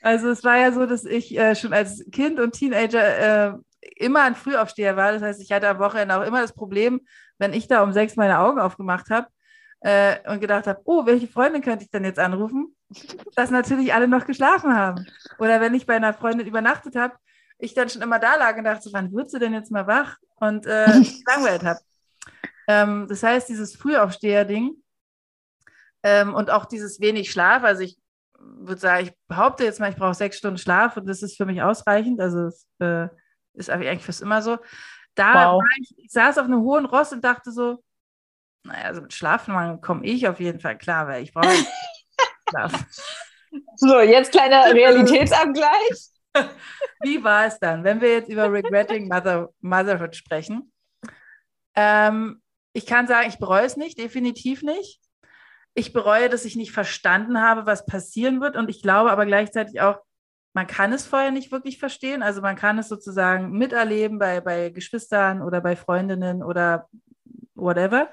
[0.00, 3.52] also es war ja so, dass ich äh, schon als Kind und Teenager äh,
[3.96, 5.12] immer ein Frühaufsteher war.
[5.12, 7.02] Das heißt, ich hatte am Wochenende auch immer das Problem,
[7.36, 9.26] wenn ich da um sechs meine Augen aufgemacht habe
[9.80, 12.74] äh, und gedacht habe, oh, welche Freundin könnte ich denn jetzt anrufen?
[13.36, 15.06] Dass natürlich alle noch geschlafen haben.
[15.38, 17.14] Oder wenn ich bei einer Freundin übernachtet habe,
[17.60, 20.16] ich dann schon immer da lag und dachte, wann wird sie denn jetzt mal wach?
[20.36, 20.86] Und äh,
[21.26, 21.80] langweilt habe.
[22.66, 24.74] Ähm, das heißt, dieses Frühaufsteher-Ding
[26.02, 27.98] ähm, und auch dieses wenig Schlaf, also ich
[28.38, 31.46] würde sagen, ich behaupte jetzt mal, ich brauche sechs Stunden Schlaf und das ist für
[31.46, 32.20] mich ausreichend.
[32.20, 33.08] Also es äh,
[33.54, 34.58] ist eigentlich fast immer so.
[35.14, 35.62] Da wow.
[35.80, 37.82] ich, ich, saß auf einem hohen Ross und dachte so,
[38.62, 41.48] naja, also mit Schlafmangel komme ich auf jeden Fall klar, weil ich brauche
[42.48, 42.72] Schlaf.
[43.76, 46.10] So, jetzt kleiner Realitätsabgleich.
[47.02, 50.72] Wie war es dann, wenn wir jetzt über Regretting Mother, Motherhood sprechen?
[51.74, 55.00] Ähm, ich kann sagen, ich bereue es nicht, definitiv nicht.
[55.74, 58.56] Ich bereue, dass ich nicht verstanden habe, was passieren wird.
[58.56, 59.98] Und ich glaube aber gleichzeitig auch,
[60.52, 62.22] man kann es vorher nicht wirklich verstehen.
[62.22, 66.88] Also man kann es sozusagen miterleben bei, bei Geschwistern oder bei Freundinnen oder
[67.54, 68.10] whatever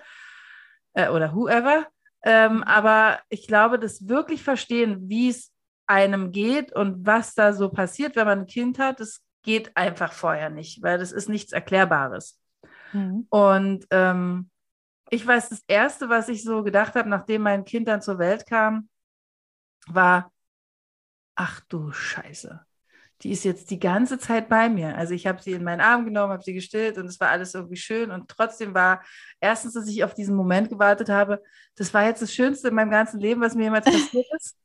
[0.93, 1.88] äh, oder whoever.
[2.23, 5.51] Ähm, aber ich glaube, das wirklich verstehen, wie es
[5.88, 10.12] einem geht und was da so passiert, wenn man ein Kind hat, das geht einfach
[10.12, 12.39] vorher nicht, weil das ist nichts Erklärbares.
[12.93, 13.26] Mhm.
[13.30, 14.50] Und ähm,
[15.10, 18.45] ich weiß, das Erste, was ich so gedacht habe, nachdem mein Kind dann zur Welt
[18.45, 18.89] kam,
[19.88, 20.34] war,
[21.36, 22.60] ach du Scheiße,
[23.21, 24.95] die ist jetzt die ganze Zeit bei mir.
[24.95, 27.56] Also ich habe sie in meinen Arm genommen, habe sie gestillt und es war alles
[27.56, 28.12] irgendwie schön.
[28.12, 29.02] Und trotzdem war
[29.39, 31.41] erstens, dass ich auf diesen Moment gewartet habe,
[31.76, 34.56] das war jetzt das Schönste in meinem ganzen Leben, was mir jemals passiert ist.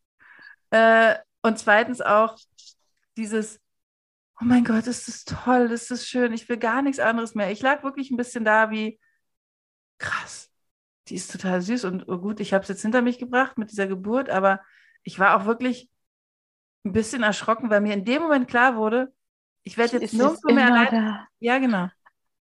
[0.73, 2.39] Äh, und zweitens auch
[3.17, 3.61] dieses,
[4.41, 7.51] oh mein Gott, ist das toll, ist das schön, ich will gar nichts anderes mehr.
[7.51, 8.99] Ich lag wirklich ein bisschen da wie,
[9.99, 10.51] krass,
[11.09, 13.71] die ist total süß und oh gut, ich habe es jetzt hinter mich gebracht mit
[13.71, 14.61] dieser Geburt, aber
[15.03, 15.91] ich war auch wirklich
[16.85, 19.13] ein bisschen erschrocken, weil mir in dem Moment klar wurde,
[19.65, 21.27] ich werde jetzt nirgendwo mehr allein.
[21.39, 21.89] Ja, genau.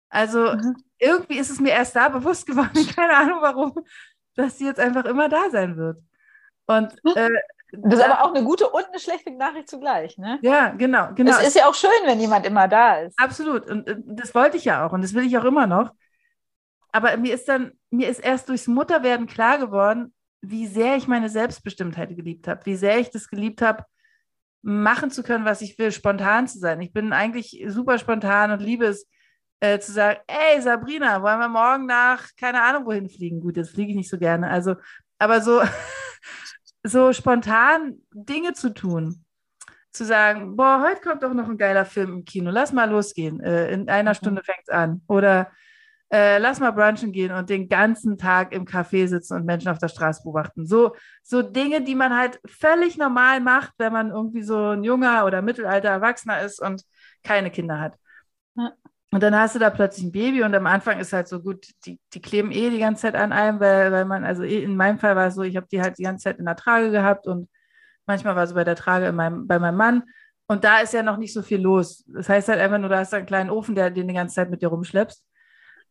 [0.08, 0.76] Also mhm.
[0.98, 3.74] irgendwie ist es mir erst da bewusst geworden, keine Ahnung warum,
[4.36, 6.00] dass sie jetzt einfach immer da sein wird.
[6.66, 7.30] Und äh,
[7.82, 10.38] das ist aber auch eine gute und eine schlechte Nachricht zugleich, ne?
[10.42, 11.38] Ja, genau, genau.
[11.38, 13.18] Es ist ja auch schön, wenn jemand immer da ist.
[13.18, 13.68] Absolut.
[13.70, 15.92] Und äh, das wollte ich ja auch und das will ich auch immer noch.
[16.92, 21.28] Aber mir ist dann, mir ist erst durchs Mutterwerden klar geworden, wie sehr ich meine
[21.28, 23.84] Selbstbestimmtheit geliebt habe, wie sehr ich das geliebt habe,
[24.62, 26.80] machen zu können, was ich will, spontan zu sein.
[26.80, 29.08] Ich bin eigentlich super spontan und liebe es,
[29.60, 33.40] äh, zu sagen, ey Sabrina, wollen wir morgen nach, keine Ahnung, wohin fliegen?
[33.40, 34.48] Gut, das fliege ich nicht so gerne.
[34.48, 34.76] Also,
[35.18, 35.62] aber so,
[36.84, 39.24] so spontan Dinge zu tun.
[39.90, 43.40] Zu sagen, boah, heute kommt doch noch ein geiler Film im Kino, lass mal losgehen.
[43.40, 44.14] Äh, in einer mhm.
[44.16, 45.02] Stunde fängt es an.
[45.06, 45.50] Oder
[46.12, 49.78] äh, lass mal brunchen gehen und den ganzen Tag im Café sitzen und Menschen auf
[49.78, 50.66] der Straße beobachten.
[50.66, 55.24] So, so Dinge, die man halt völlig normal macht, wenn man irgendwie so ein junger
[55.24, 56.84] oder mittelalter Erwachsener ist und
[57.22, 57.96] keine Kinder hat.
[58.56, 58.72] Ja.
[59.14, 61.68] Und dann hast du da plötzlich ein Baby und am Anfang ist halt so gut,
[61.86, 64.74] die, die kleben eh die ganze Zeit an einem, weil, weil man, also eh, in
[64.74, 66.90] meinem Fall war es so, ich habe die halt die ganze Zeit in der Trage
[66.90, 67.48] gehabt und
[68.06, 70.02] manchmal war es bei der Trage in meinem, bei meinem Mann.
[70.48, 72.02] Und da ist ja noch nicht so viel los.
[72.08, 74.50] Das heißt halt einfach nur, du hast einen kleinen Ofen, der den die ganze Zeit
[74.50, 75.24] mit dir rumschleppst.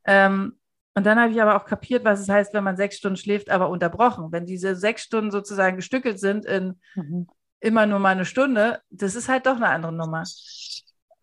[0.04, 0.60] Ähm,
[0.94, 3.50] und dann habe ich aber auch kapiert, was es heißt, wenn man sechs Stunden schläft,
[3.50, 4.34] aber unterbrochen.
[4.34, 7.28] Wenn diese sechs Stunden sozusagen gestückelt sind in mhm.
[7.62, 10.26] immer nur mal eine Stunde, das ist halt doch eine andere Nummer.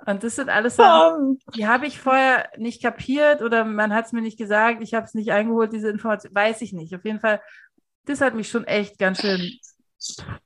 [0.06, 4.12] Und das sind alles Sachen, die habe ich vorher nicht kapiert oder man hat es
[4.12, 6.94] mir nicht gesagt, ich habe es nicht eingeholt, diese Information, weiß ich nicht.
[6.94, 7.40] Auf jeden Fall,
[8.06, 9.58] das hat mich schon echt ganz schön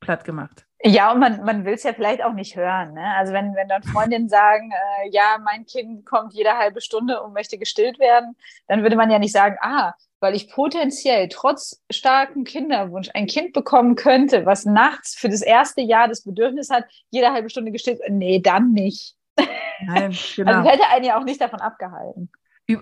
[0.01, 0.67] platt gemacht.
[0.87, 2.93] Ja, und man, man will es ja vielleicht auch nicht hören.
[2.93, 3.15] Ne?
[3.17, 7.33] Also wenn, wenn dann Freundinnen sagen, äh, ja, mein Kind kommt jede halbe Stunde und
[7.33, 8.37] möchte gestillt werden,
[8.69, 13.55] dann würde man ja nicht sagen, ah, weil ich potenziell trotz starkem Kinderwunsch ein Kind
[13.55, 18.01] bekommen könnte, was nachts für das erste Jahr das Bedürfnis hat, jede halbe Stunde gestillt.
[18.09, 19.17] Nee, dann nicht.
[19.37, 20.53] Nein, genau.
[20.53, 22.31] Also hätte einen ja auch nicht davon abgehalten.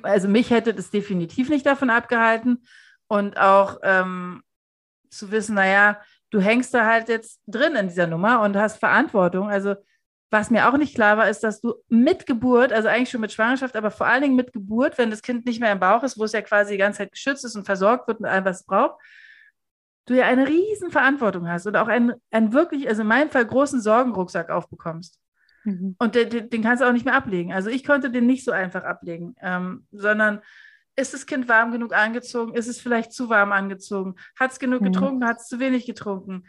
[0.02, 2.64] Also mich hätte das definitiv nicht davon abgehalten.
[3.08, 4.42] Und auch ähm,
[5.10, 9.50] zu wissen, naja, du hängst da halt jetzt drin in dieser Nummer und hast Verantwortung.
[9.50, 9.74] Also
[10.30, 13.32] was mir auch nicht klar war, ist, dass du mit Geburt, also eigentlich schon mit
[13.32, 16.18] Schwangerschaft, aber vor allen Dingen mit Geburt, wenn das Kind nicht mehr im Bauch ist,
[16.18, 18.60] wo es ja quasi die ganze Zeit geschützt ist und versorgt wird mit allem, was
[18.60, 18.98] es braucht,
[20.06, 23.44] du ja eine riesen Verantwortung hast und auch einen, einen wirklich, also in meinem Fall
[23.44, 25.20] großen Sorgenrucksack aufbekommst.
[25.64, 25.96] Mhm.
[25.98, 27.52] Und den, den, kannst du auch nicht mehr ablegen.
[27.52, 30.40] Also ich konnte den nicht so einfach ablegen, ähm, sondern
[30.96, 32.54] ist das Kind warm genug angezogen?
[32.54, 34.16] Ist es vielleicht zu warm angezogen?
[34.38, 34.92] Hat es genug mhm.
[34.92, 35.26] getrunken?
[35.26, 36.44] Hat es zu wenig getrunken?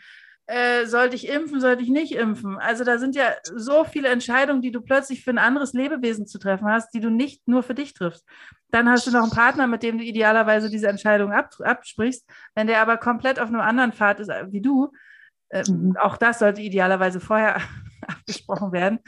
[0.46, 1.62] Äh, sollte ich impfen?
[1.62, 2.58] Sollte ich nicht impfen?
[2.58, 6.40] Also da sind ja so viele Entscheidungen, die du plötzlich für ein anderes Lebewesen zu
[6.40, 8.28] treffen hast, die du nicht nur für dich triffst.
[8.70, 12.28] Dann hast du noch einen Partner, mit dem du idealerweise diese Entscheidung ab, absprichst.
[12.56, 14.92] Wenn der aber komplett auf einem anderen Pfad ist äh, wie du,
[15.50, 15.96] Äh, mhm.
[15.98, 17.62] Auch das sollte idealerweise vorher
[18.16, 19.00] abgesprochen werden.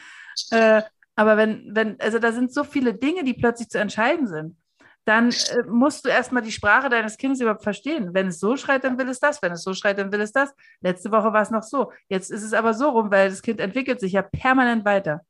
[0.52, 0.82] Äh,
[1.16, 4.58] aber wenn, wenn, also da sind so viele Dinge, die plötzlich zu entscheiden sind,
[5.06, 8.14] dann äh, musst du erstmal die Sprache deines Kindes überhaupt verstehen.
[8.14, 9.42] Wenn es so schreit, dann will es das.
[9.42, 10.54] Wenn es so schreit, dann will es das.
[10.82, 11.92] Letzte Woche war es noch so.
[12.10, 15.22] Jetzt ist es aber so rum, weil das Kind entwickelt sich ja permanent weiter.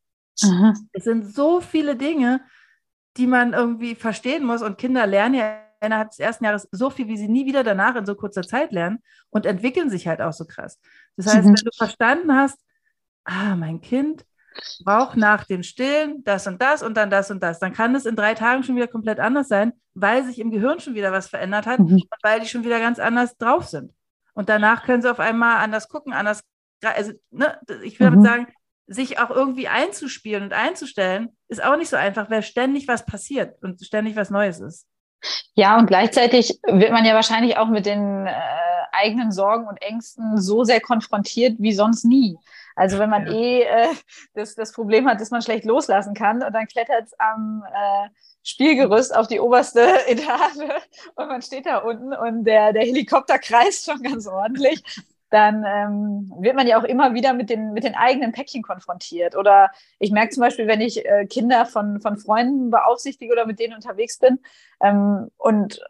[0.42, 0.90] Mhm.
[0.94, 2.42] Es sind so viele Dinge,
[3.18, 4.62] die man irgendwie verstehen muss.
[4.62, 7.96] Und Kinder lernen ja innerhalb des ersten Jahres so viel, wie sie nie wieder danach
[7.96, 10.80] in so kurzer Zeit lernen und entwickeln sich halt auch so krass.
[11.18, 11.50] Das heißt, mhm.
[11.50, 12.60] wenn du verstanden hast,
[13.26, 14.26] ah, mein Kind
[14.84, 18.06] braucht nach dem Stillen das und das und dann das und das, dann kann es
[18.06, 21.28] in drei Tagen schon wieder komplett anders sein, weil sich im Gehirn schon wieder was
[21.28, 21.96] verändert hat mhm.
[21.96, 23.92] und weil die schon wieder ganz anders drauf sind.
[24.34, 26.42] Und danach können sie auf einmal anders gucken, anders,
[26.84, 28.24] also ne, ich würde mhm.
[28.24, 28.48] sagen,
[28.88, 33.62] sich auch irgendwie einzuspielen und einzustellen, ist auch nicht so einfach, weil ständig was passiert
[33.64, 34.88] und ständig was Neues ist.
[35.56, 38.34] Ja, und gleichzeitig wird man ja wahrscheinlich auch mit den äh,
[38.92, 42.38] eigenen Sorgen und Ängsten so sehr konfrontiert wie sonst nie.
[42.76, 43.34] Also wenn man ja.
[43.34, 43.88] eh äh,
[44.34, 48.10] das, das Problem hat, dass man schlecht loslassen kann und dann klettert es am äh,
[48.44, 50.70] Spielgerüst auf die oberste Etage
[51.16, 54.84] und man steht da unten und der, der Helikopter kreist schon ganz ordentlich
[55.36, 59.36] dann ähm, wird man ja auch immer wieder mit den, mit den eigenen Päckchen konfrontiert.
[59.36, 63.60] Oder ich merke zum Beispiel, wenn ich äh, Kinder von, von Freunden beaufsichtige oder mit
[63.60, 64.40] denen unterwegs bin
[64.82, 65.82] ähm, und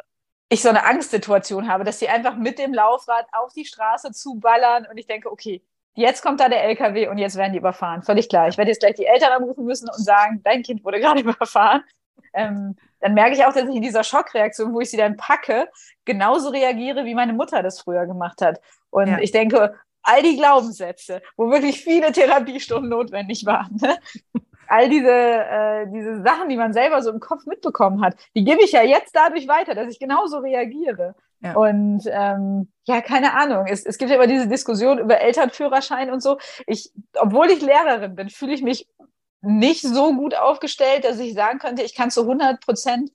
[0.49, 4.87] ich so eine Angstsituation habe, dass sie einfach mit dem Laufrad auf die Straße zuballern
[4.89, 5.61] und ich denke, okay,
[5.95, 8.03] jetzt kommt da der LKW und jetzt werden die überfahren.
[8.03, 8.47] Völlig klar.
[8.47, 11.83] Ich werde jetzt gleich die Eltern anrufen müssen und sagen, dein Kind wurde gerade überfahren.
[12.33, 15.69] Ähm, dann merke ich auch, dass ich in dieser Schockreaktion, wo ich sie dann packe,
[16.05, 18.59] genauso reagiere, wie meine Mutter das früher gemacht hat.
[18.89, 19.19] Und ja.
[19.19, 23.97] ich denke, all die Glaubenssätze, wo wirklich viele Therapiestunden notwendig waren, ne?
[24.67, 28.63] all diese, äh, diese Sachen, die man selber so im Kopf mitbekommen hat, die gebe
[28.63, 31.15] ich ja jetzt dadurch weiter, dass ich genauso reagiere.
[31.41, 31.53] Ja.
[31.53, 33.65] Und ähm, ja, keine Ahnung.
[33.67, 36.37] Es, es gibt ja immer diese Diskussion über Elternführerschein und so.
[36.65, 38.87] Ich, obwohl ich Lehrerin bin, fühle ich mich
[39.41, 43.11] nicht so gut aufgestellt, dass ich sagen könnte, ich kann zu 100 Prozent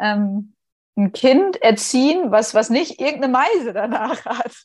[0.00, 0.54] ähm,
[0.96, 4.52] ein Kind erziehen, was, was nicht irgendeine Meise danach hat.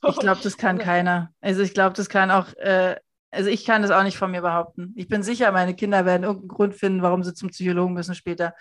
[0.00, 0.10] So.
[0.10, 1.32] Ich glaube, das kann also, keiner.
[1.40, 2.94] Also ich glaube, das kann auch, äh,
[3.32, 4.92] also ich kann das auch nicht von mir behaupten.
[4.94, 8.54] Ich bin sicher, meine Kinder werden irgendeinen Grund finden, warum sie zum Psychologen müssen später.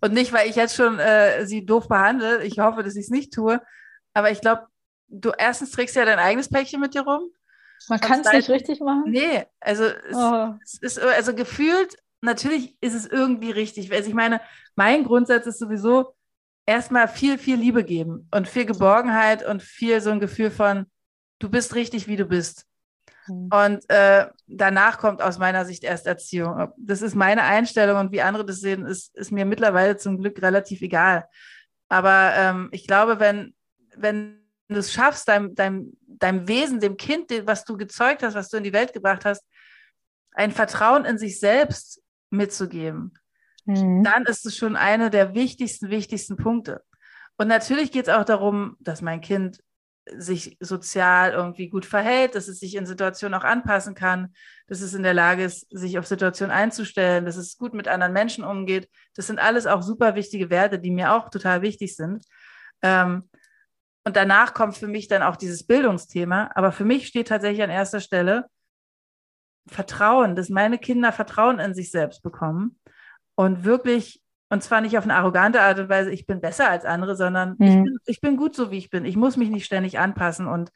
[0.00, 2.44] Und nicht, weil ich jetzt schon äh, sie doof behandle.
[2.44, 3.60] Ich hoffe, dass ich es nicht tue.
[4.14, 4.66] Aber ich glaube,
[5.08, 7.30] du erstens trägst ja dein eigenes Päckchen mit dir rum.
[7.88, 9.04] Man kann es nicht richtig machen?
[9.06, 10.54] Nee, also es, oh.
[10.62, 13.92] es, ist also gefühlt, natürlich ist es irgendwie richtig.
[13.92, 14.40] Also ich meine,
[14.74, 16.14] mein Grundsatz ist sowieso
[16.64, 20.86] erstmal viel, viel Liebe geben und viel Geborgenheit und viel so ein Gefühl von,
[21.38, 22.66] du bist richtig, wie du bist.
[23.28, 23.50] Mhm.
[23.52, 26.72] Und äh, danach kommt aus meiner Sicht erst Erziehung.
[26.76, 30.40] Das ist meine Einstellung und wie andere das sehen, ist, ist mir mittlerweile zum Glück
[30.42, 31.26] relativ egal.
[31.88, 33.54] Aber ähm, ich glaube, wenn,
[33.96, 38.48] wenn du es schaffst, deinem, deinem, deinem Wesen, dem Kind, was du gezeugt hast, was
[38.48, 39.44] du in die Welt gebracht hast,
[40.32, 43.14] ein Vertrauen in sich selbst mitzugeben,
[43.64, 44.02] mhm.
[44.02, 46.82] dann ist es schon einer der wichtigsten, wichtigsten Punkte.
[47.38, 49.62] Und natürlich geht es auch darum, dass mein Kind
[50.16, 54.32] sich sozial irgendwie gut verhält, dass es sich in Situationen auch anpassen kann,
[54.68, 58.12] dass es in der Lage ist, sich auf Situationen einzustellen, dass es gut mit anderen
[58.12, 58.88] Menschen umgeht.
[59.14, 62.24] Das sind alles auch super wichtige Werte, die mir auch total wichtig sind.
[62.82, 63.28] Ähm,
[64.04, 66.50] und danach kommt für mich dann auch dieses Bildungsthema.
[66.54, 68.46] Aber für mich steht tatsächlich an erster Stelle
[69.68, 72.78] Vertrauen, dass meine Kinder Vertrauen in sich selbst bekommen
[73.34, 76.84] und wirklich, und zwar nicht auf eine arrogante Art und Weise, ich bin besser als
[76.84, 77.66] andere, sondern mhm.
[77.66, 79.04] ich, bin, ich bin gut so, wie ich bin.
[79.04, 80.70] Ich muss mich nicht ständig anpassen und,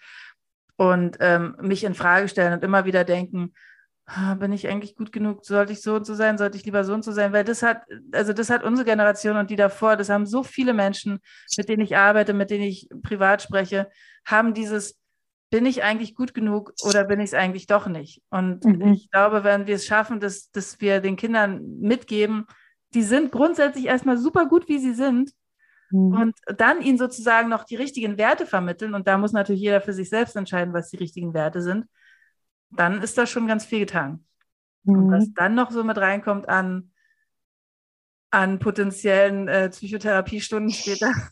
[0.76, 3.52] und ähm, mich in Frage stellen und immer wieder denken,
[4.38, 5.44] bin ich eigentlich gut genug?
[5.44, 6.36] Sollte ich so und so sein?
[6.36, 7.32] Sollte ich lieber so und so sein?
[7.32, 10.74] Weil das hat, also das hat unsere Generation und die davor, das haben so viele
[10.74, 11.20] Menschen,
[11.56, 13.88] mit denen ich arbeite, mit denen ich privat spreche,
[14.24, 14.98] haben dieses,
[15.50, 18.22] bin ich eigentlich gut genug oder bin ich es eigentlich doch nicht?
[18.30, 18.92] Und mhm.
[18.92, 22.46] ich glaube, wenn wir es schaffen, dass, dass wir den Kindern mitgeben,
[22.94, 25.32] die sind grundsätzlich erstmal super gut, wie sie sind.
[25.90, 26.12] Mhm.
[26.12, 28.94] Und dann ihnen sozusagen noch die richtigen Werte vermitteln.
[28.94, 31.86] Und da muss natürlich jeder für sich selbst entscheiden, was die richtigen Werte sind
[32.70, 34.24] dann ist da schon ganz viel getan.
[34.84, 34.94] Mhm.
[34.94, 36.92] Und was dann noch so mit reinkommt an,
[38.30, 41.12] an potenziellen äh, Psychotherapiestunden später.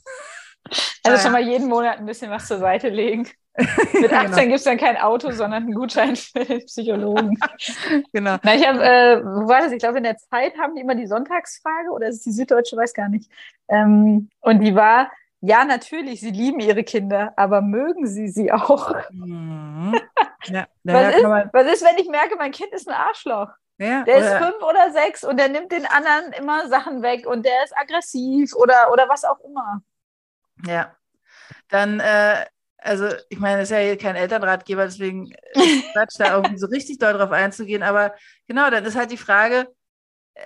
[1.04, 3.26] Also schon mal jeden Monat ein bisschen was zur Seite legen.
[3.92, 4.42] Mit 18 genau.
[4.42, 7.36] gibt es dann kein Auto, sondern einen Gutschein für den Psychologen.
[8.12, 8.36] genau.
[8.42, 9.72] Na, ich habe, äh, wo war das?
[9.72, 12.76] Ich glaube, in der Zeit haben die immer die Sonntagsfrage oder ist es die Süddeutsche,
[12.76, 13.28] weiß gar nicht.
[13.68, 18.94] Ähm, und die war, ja, natürlich, sie lieben ihre Kinder, aber mögen sie sie auch?
[19.10, 19.98] Mhm.
[20.44, 23.48] Ja, was, ist, was ist, wenn ich merke, mein Kind ist ein Arschloch?
[23.76, 27.44] Ja, der ist fünf oder sechs und der nimmt den anderen immer Sachen weg und
[27.44, 29.82] der ist aggressiv oder, oder was auch immer.
[30.64, 30.94] Ja,
[31.68, 32.46] dann, äh,
[32.78, 35.32] also ich meine, das ist ja hier kein Elternratgeber, deswegen
[35.92, 37.82] Quatsch, da irgendwie so richtig doll drauf einzugehen.
[37.82, 38.14] Aber
[38.46, 39.68] genau, dann ist halt die Frage,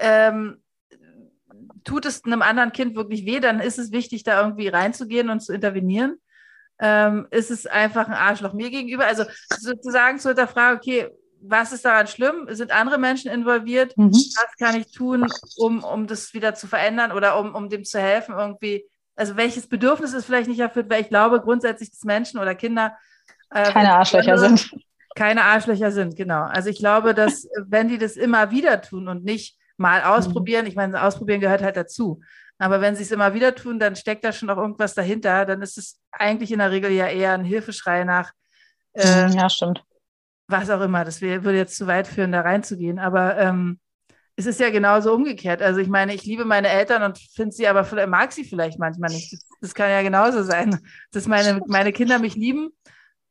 [0.01, 0.62] ähm,
[1.85, 5.40] tut es einem anderen Kind wirklich weh, dann ist es wichtig, da irgendwie reinzugehen und
[5.40, 6.18] zu intervenieren.
[6.79, 9.07] Ähm, ist es einfach ein Arschloch mir gegenüber?
[9.07, 9.25] Also
[9.59, 12.47] sozusagen zu hinterfragen, okay, was ist daran schlimm?
[12.51, 13.97] Sind andere Menschen involviert?
[13.97, 14.12] Mhm.
[14.12, 18.01] Was kann ich tun, um, um das wieder zu verändern oder um, um dem zu
[18.01, 18.88] helfen, irgendwie?
[19.16, 22.96] Also welches Bedürfnis ist vielleicht nicht erfüllt, weil ich glaube grundsätzlich, dass Menschen oder Kinder
[23.51, 24.70] äh, keine Arschlöcher sind.
[25.14, 26.42] Keine Arschlöcher sind, genau.
[26.42, 30.07] Also ich glaube, dass wenn die das immer wieder tun und nicht mal mhm.
[30.07, 30.68] ausprobieren, mhm.
[30.68, 32.20] ich meine, ausprobieren gehört halt dazu.
[32.59, 35.44] Aber wenn sie es immer wieder tun, dann steckt da schon noch irgendwas dahinter.
[35.46, 38.33] Dann ist es eigentlich in der Regel ja eher ein Hilfeschrei nach.
[38.92, 39.83] Äh, ja, stimmt
[40.53, 41.05] was auch immer.
[41.05, 43.01] Das würde jetzt zu weit führen, da reinzugehen.
[43.01, 43.81] Aber ähm,
[44.37, 45.62] es ist ja genauso umgekehrt.
[45.62, 49.11] Also ich meine, ich liebe meine Eltern und finde sie aber mag sie vielleicht manchmal
[49.11, 49.37] nicht.
[49.61, 50.79] Das, kann ja genauso sein,
[51.12, 52.71] dass meine, meine Kinder mich lieben,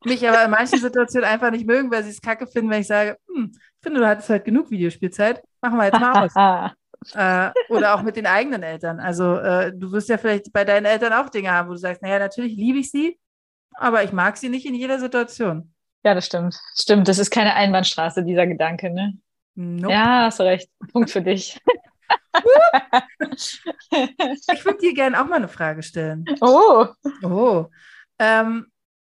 [0.04, 2.86] mich aber in manchen Situationen einfach nicht mögen, weil sie es kacke finden, wenn ich
[2.86, 6.72] sage, hm, ich finde, du hattest halt genug Videospielzeit, machen wir jetzt mal aus.
[7.14, 9.00] äh, oder auch mit den eigenen Eltern.
[9.00, 12.02] Also äh, du wirst ja vielleicht bei deinen Eltern auch Dinge haben, wo du sagst,
[12.02, 13.18] naja, natürlich liebe ich sie,
[13.74, 15.74] aber ich mag sie nicht in jeder Situation.
[16.04, 16.56] Ja, das stimmt.
[16.74, 19.18] Stimmt, das ist keine Einbahnstraße, dieser Gedanke, ne?
[19.54, 19.92] Nope.
[19.92, 20.70] Ja, hast du recht.
[20.92, 21.60] Punkt für dich.
[23.32, 26.24] ich würde dir gerne auch mal eine Frage stellen.
[26.40, 26.86] Oh.
[27.22, 27.66] Oh.
[28.18, 28.66] Ähm,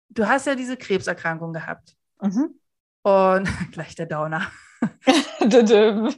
[0.09, 1.95] du hast ja diese Krebserkrankung gehabt.
[2.21, 2.59] Mhm.
[3.03, 4.51] Und gleich der Downer.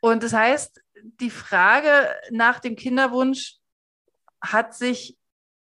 [0.00, 0.80] Und das heißt,
[1.20, 1.90] die Frage
[2.30, 3.56] nach dem Kinderwunsch
[4.40, 5.18] hat sich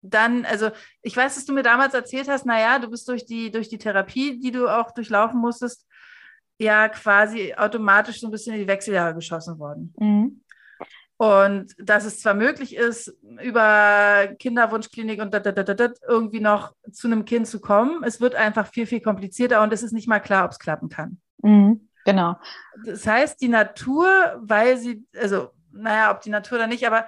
[0.02, 0.70] dann, also
[1.02, 3.78] ich weiß, dass du mir damals erzählt hast, naja, du bist durch die, durch die
[3.78, 5.86] Therapie, die du auch durchlaufen musstest,
[6.64, 9.94] ja quasi automatisch so ein bisschen in die Wechseljahre geschossen worden.
[9.98, 10.40] Mhm.
[11.16, 17.06] Und dass es zwar möglich ist, über Kinderwunschklinik und dat, dat, dat, irgendwie noch zu
[17.06, 20.18] einem Kind zu kommen, es wird einfach viel, viel komplizierter und es ist nicht mal
[20.18, 21.20] klar, ob es klappen kann.
[21.38, 22.36] Mhm, genau.
[22.84, 24.08] Das heißt, die Natur,
[24.40, 27.06] weil sie, also, naja, ob die Natur oder nicht, aber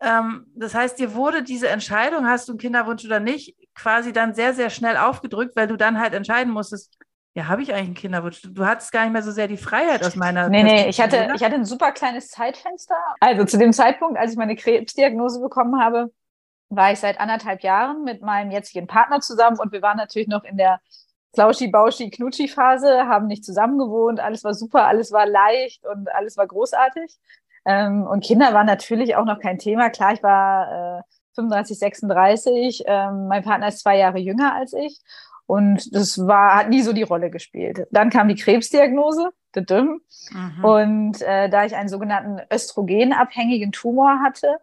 [0.00, 4.34] ähm, das heißt, dir wurde diese Entscheidung, hast du einen Kinderwunsch oder nicht, quasi dann
[4.34, 6.95] sehr, sehr schnell aufgedrückt, weil du dann halt entscheiden musstest,
[7.36, 8.40] ja, habe ich eigentlich einen Kinderwunsch?
[8.42, 11.28] Du hattest gar nicht mehr so sehr die Freiheit aus meiner Nee, nee, ich hatte,
[11.34, 12.96] ich hatte ein super kleines Zeitfenster.
[13.20, 16.10] Also zu dem Zeitpunkt, als ich meine Krebsdiagnose bekommen habe,
[16.70, 20.44] war ich seit anderthalb Jahren mit meinem jetzigen Partner zusammen und wir waren natürlich noch
[20.44, 20.80] in der
[21.34, 26.38] Klauschi, Bauschi, Knutschi-Phase, haben nicht zusammen gewohnt, alles war super, alles war leicht und alles
[26.38, 27.18] war großartig.
[27.66, 29.90] Ähm, und Kinder waren natürlich auch noch kein Thema.
[29.90, 31.02] Klar, ich war äh,
[31.34, 32.84] 35, 36.
[32.86, 34.98] Ähm, mein Partner ist zwei Jahre jünger als ich.
[35.46, 37.86] Und das war, hat nie so die Rolle gespielt.
[37.90, 39.30] Dann kam die Krebsdiagnose.
[39.54, 40.64] Mhm.
[40.64, 44.58] Und äh, da ich einen sogenannten östrogenabhängigen Tumor hatte,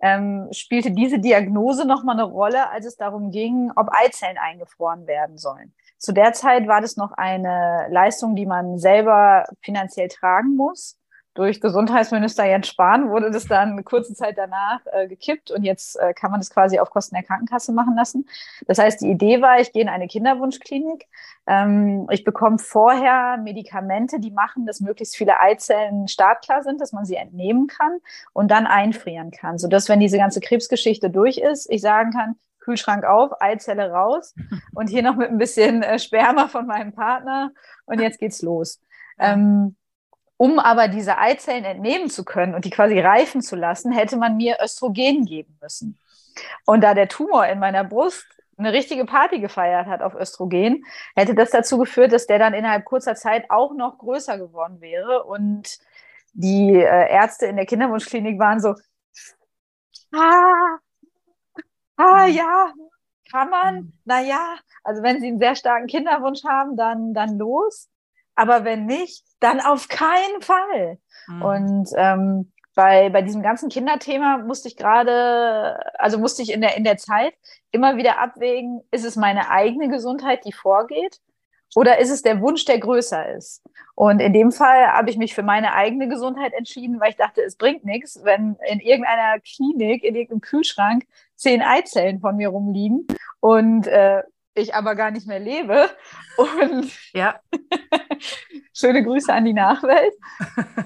[0.00, 5.36] ähm, spielte diese Diagnose nochmal eine Rolle, als es darum ging, ob Eizellen eingefroren werden
[5.36, 5.74] sollen.
[5.98, 10.99] Zu der Zeit war das noch eine Leistung, die man selber finanziell tragen muss
[11.34, 15.96] durch Gesundheitsminister Jens Spahn wurde das dann eine kurze Zeit danach äh, gekippt und jetzt
[15.96, 18.28] äh, kann man das quasi auf Kosten der Krankenkasse machen lassen.
[18.66, 21.06] Das heißt, die Idee war, ich gehe in eine Kinderwunschklinik.
[21.46, 27.04] Ähm, ich bekomme vorher Medikamente, die machen, dass möglichst viele Eizellen startklar sind, dass man
[27.04, 27.98] sie entnehmen kann
[28.32, 33.04] und dann einfrieren kann, sodass, wenn diese ganze Krebsgeschichte durch ist, ich sagen kann, Kühlschrank
[33.04, 34.34] auf, Eizelle raus
[34.74, 37.52] und hier noch mit ein bisschen äh, Sperma von meinem Partner
[37.86, 38.80] und jetzt geht's los.
[39.18, 39.76] Ähm,
[40.40, 44.38] um aber diese Eizellen entnehmen zu können und die quasi reifen zu lassen, hätte man
[44.38, 45.98] mir Östrogen geben müssen.
[46.64, 48.24] Und da der Tumor in meiner Brust
[48.56, 52.86] eine richtige Party gefeiert hat auf Östrogen, hätte das dazu geführt, dass der dann innerhalb
[52.86, 55.24] kurzer Zeit auch noch größer geworden wäre.
[55.24, 55.78] Und
[56.32, 58.76] die äh, Ärzte in der Kinderwunschklinik waren so,
[60.14, 60.78] ah,
[61.96, 62.32] ah, mhm.
[62.32, 62.72] ja,
[63.30, 63.92] kann man, mhm.
[64.06, 67.90] naja, also wenn sie einen sehr starken Kinderwunsch haben, dann, dann los.
[68.34, 70.98] Aber wenn nicht, dann auf keinen Fall.
[71.26, 71.42] Mhm.
[71.42, 76.76] Und ähm, bei, bei diesem ganzen Kinderthema musste ich gerade, also musste ich in der,
[76.76, 77.34] in der Zeit
[77.72, 81.20] immer wieder abwägen, ist es meine eigene Gesundheit, die vorgeht?
[81.76, 83.62] Oder ist es der Wunsch, der größer ist?
[83.94, 87.42] Und in dem Fall habe ich mich für meine eigene Gesundheit entschieden, weil ich dachte,
[87.42, 91.04] es bringt nichts, wenn in irgendeiner Klinik, in irgendeinem Kühlschrank
[91.36, 93.06] zehn Eizellen von mir rumliegen
[93.40, 94.22] und äh,
[94.54, 95.88] ich aber gar nicht mehr lebe.
[96.36, 97.40] Und ja.
[98.80, 100.14] schöne Grüße an die Nachwelt.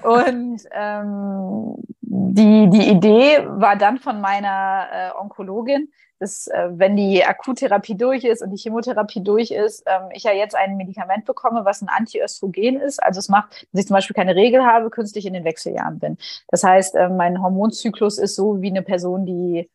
[0.03, 5.89] Und ähm, die, die Idee war dann von meiner äh, Onkologin,
[6.19, 10.31] dass äh, wenn die Akuttherapie durch ist und die Chemotherapie durch ist, ähm, ich ja
[10.31, 13.01] jetzt ein Medikament bekomme, was ein Antiöstrogen ist.
[13.01, 16.17] Also es macht, dass ich zum Beispiel keine Regel habe, künstlich in den Wechseljahren bin.
[16.47, 19.69] Das heißt, äh, mein Hormonzyklus ist so wie eine Person, die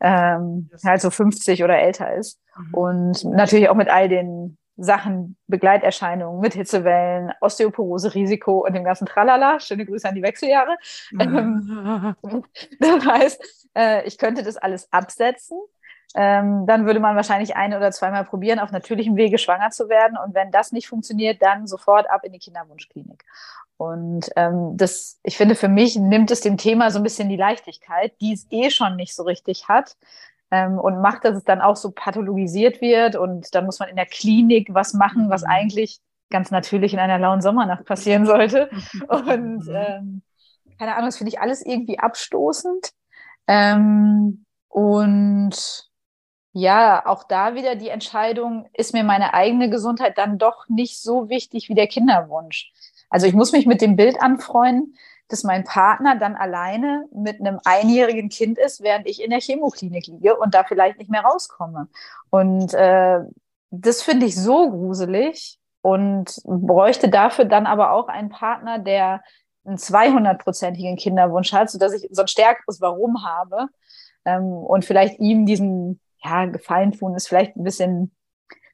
[0.00, 2.40] ähm, halt so 50 oder älter ist.
[2.56, 2.74] Mhm.
[2.74, 9.58] Und natürlich auch mit all den Sachen, Begleiterscheinungen mit Hitzewellen, Osteoporose-Risiko und dem ganzen Tralala.
[9.58, 10.76] Schöne Grüße an die Wechseljahre.
[11.12, 12.14] Mhm.
[12.80, 15.58] das heißt, äh, ich könnte das alles absetzen.
[16.14, 20.16] Ähm, dann würde man wahrscheinlich ein oder zweimal probieren, auf natürlichem Wege schwanger zu werden.
[20.16, 23.24] Und wenn das nicht funktioniert, dann sofort ab in die Kinderwunschklinik.
[23.76, 27.36] Und ähm, das, ich finde, für mich nimmt es dem Thema so ein bisschen die
[27.36, 29.96] Leichtigkeit, die es eh schon nicht so richtig hat.
[30.50, 33.16] Ähm, und macht, dass es dann auch so pathologisiert wird.
[33.16, 35.50] Und dann muss man in der Klinik was machen, was mhm.
[35.50, 35.98] eigentlich
[36.30, 38.70] ganz natürlich in einer lauen Sommernacht passieren sollte.
[39.08, 40.22] Und ähm,
[40.78, 42.90] keine Ahnung, das finde ich alles irgendwie abstoßend.
[43.46, 45.88] Ähm, und
[46.58, 51.28] ja, auch da wieder die Entscheidung, ist mir meine eigene Gesundheit dann doch nicht so
[51.28, 52.72] wichtig wie der Kinderwunsch.
[53.10, 54.96] Also ich muss mich mit dem Bild anfreunden,
[55.28, 60.06] dass mein Partner dann alleine mit einem einjährigen Kind ist, während ich in der Chemoklinik
[60.06, 61.88] liege und da vielleicht nicht mehr rauskomme.
[62.30, 63.18] Und äh,
[63.70, 69.22] das finde ich so gruselig und bräuchte dafür dann aber auch einen Partner, der
[69.66, 73.68] einen 200-prozentigen Kinderwunsch hat, sodass ich so ein stärkeres Warum habe
[74.24, 78.14] ähm, und vielleicht ihm diesen ja, Gefallen tun, ist vielleicht ein bisschen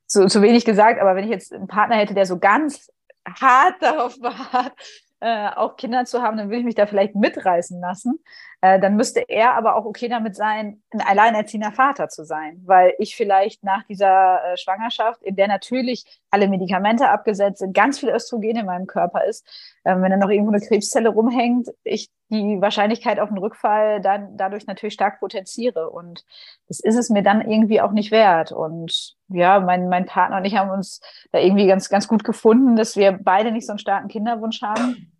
[0.07, 2.91] zu, zu wenig gesagt, aber wenn ich jetzt einen Partner hätte, der so ganz
[3.27, 4.73] hart darauf beharrt,
[5.21, 8.19] äh, auch Kinder zu haben, dann würde ich mich da vielleicht mitreißen lassen.
[8.63, 12.95] Äh, dann müsste er aber auch okay damit sein, ein alleinerziehender Vater zu sein, weil
[12.99, 18.11] ich vielleicht nach dieser äh, Schwangerschaft, in der natürlich alle Medikamente abgesetzt sind, ganz viel
[18.11, 19.45] Östrogen in meinem Körper ist,
[19.85, 24.37] ähm, wenn dann noch irgendwo eine Krebszelle rumhängt, ich die Wahrscheinlichkeit auf einen Rückfall dann
[24.37, 25.91] dadurch natürlich stark potenziere.
[25.91, 26.25] Und
[26.69, 28.53] das ist es mir dann irgendwie auch nicht wert.
[28.53, 31.01] Und ja, mein, mein Partner und ich haben uns
[31.33, 35.13] da irgendwie ganz, ganz gut gefunden, dass wir beide nicht so einen starken Kinderwunsch haben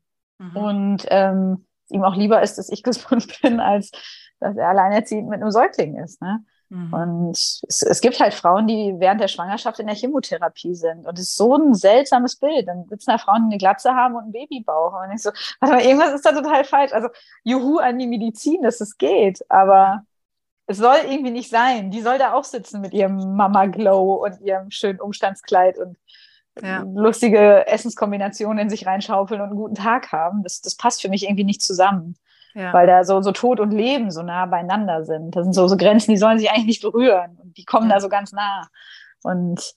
[0.43, 0.57] Mhm.
[0.57, 3.91] Und ähm, ihm auch lieber ist, dass ich gesund bin, als
[4.41, 6.21] dass er alleinerziehend mit einem Säugling ist.
[6.21, 6.45] Ne?
[6.73, 6.93] Mhm.
[6.93, 11.07] Und es, es, gibt halt Frauen, die während der Schwangerschaft in der Chemotherapie sind.
[11.07, 12.67] Und es ist so ein seltsames Bild.
[12.67, 14.95] Dann sitzen da Frauen, die eine Glatze haben und einen Babybauch.
[15.03, 15.31] Und ich so,
[15.61, 16.93] warte mal, irgendwas ist da total falsch.
[16.93, 17.09] Also,
[17.45, 19.45] juhu an die Medizin, dass es geht.
[19.51, 20.05] Aber
[20.67, 21.91] es soll irgendwie nicht sein.
[21.91, 25.99] Die soll da auch sitzen mit ihrem Mama Glow und ihrem schönen Umstandskleid und
[26.61, 26.83] ja.
[26.83, 30.43] lustige Essenskombinationen in sich reinschaufeln und einen guten Tag haben.
[30.43, 32.17] Das, das passt für mich irgendwie nicht zusammen.
[32.55, 32.73] Ja.
[32.75, 35.35] Weil da so, so Tod und Leben so nah beieinander sind.
[35.35, 37.39] Das sind so, so Grenzen, die sollen sich eigentlich nicht berühren.
[37.43, 37.95] Und die kommen ja.
[37.95, 38.69] da so ganz nah.
[39.23, 39.75] Und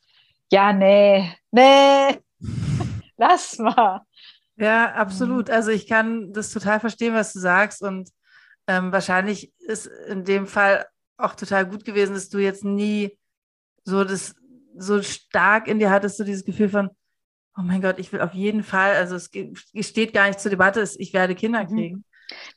[0.52, 2.20] ja, nee, nee,
[3.18, 4.02] lass mal.
[4.58, 5.50] Ja, absolut.
[5.50, 7.82] Also ich kann das total verstehen, was du sagst.
[7.82, 8.10] Und
[8.68, 10.86] ähm, wahrscheinlich ist in dem Fall
[11.18, 13.18] auch total gut gewesen, dass du jetzt nie
[13.86, 14.36] so das
[14.78, 16.90] so stark in dir hattest du dieses Gefühl von,
[17.58, 19.30] oh mein Gott, ich will auf jeden Fall, also es
[19.88, 21.68] steht gar nicht zur Debatte, ich werde Kinder mhm.
[21.68, 22.06] kriegen.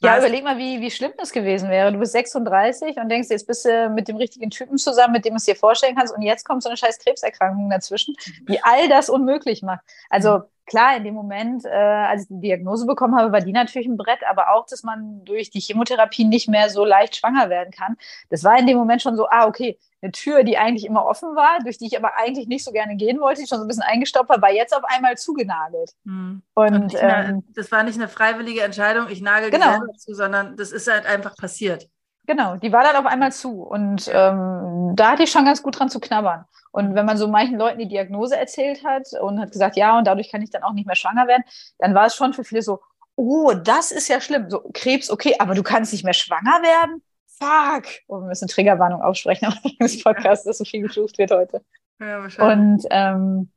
[0.00, 0.20] Ja, Was?
[0.20, 1.92] überleg mal, wie, wie schlimm das gewesen wäre.
[1.92, 5.34] Du bist 36 und denkst, jetzt bist du mit dem richtigen Typen zusammen, mit dem
[5.34, 8.14] du es dir vorstellen kannst und jetzt kommt so eine scheiß Krebserkrankung dazwischen,
[8.48, 9.84] die all das unmöglich macht.
[10.08, 10.44] Also mhm.
[10.68, 13.96] Klar, in dem Moment, äh, als ich die Diagnose bekommen habe, war die natürlich ein
[13.96, 17.96] Brett, aber auch, dass man durch die Chemotherapie nicht mehr so leicht schwanger werden kann.
[18.30, 21.34] Das war in dem Moment schon so, ah, okay, eine Tür, die eigentlich immer offen
[21.34, 23.68] war, durch die ich aber eigentlich nicht so gerne gehen wollte, die schon so ein
[23.68, 25.92] bisschen eingestoppt war, war jetzt auf einmal zugenagelt.
[26.04, 26.42] Mhm.
[26.54, 29.70] Und, ähm, das war nicht eine freiwillige Entscheidung, ich nagel genau.
[29.70, 31.88] selber zu, sondern das ist halt einfach passiert.
[32.28, 33.62] Genau, die war dann auf einmal zu.
[33.62, 36.44] Und ähm, da hatte ich schon ganz gut dran zu knabbern.
[36.70, 40.06] Und wenn man so manchen Leuten die Diagnose erzählt hat und hat gesagt, ja, und
[40.06, 41.42] dadurch kann ich dann auch nicht mehr schwanger werden,
[41.78, 42.80] dann war es schon für viele so,
[43.16, 44.48] oh, das ist ja schlimm.
[44.48, 47.02] So, Krebs, okay, aber du kannst nicht mehr schwanger werden?
[47.38, 47.84] fuck.
[48.08, 51.64] Oh, wir müssen Triggerwarnung aussprechen am des Podcasts, dass so viel geflucht wird heute.
[52.00, 53.50] Ja, Und ähm,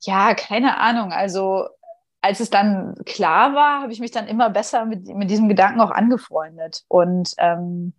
[0.00, 1.12] ja, keine Ahnung.
[1.12, 1.68] Also
[2.22, 5.80] als es dann klar war, habe ich mich dann immer besser mit, mit diesem Gedanken
[5.80, 6.84] auch angefreundet.
[6.88, 7.92] Und ähm,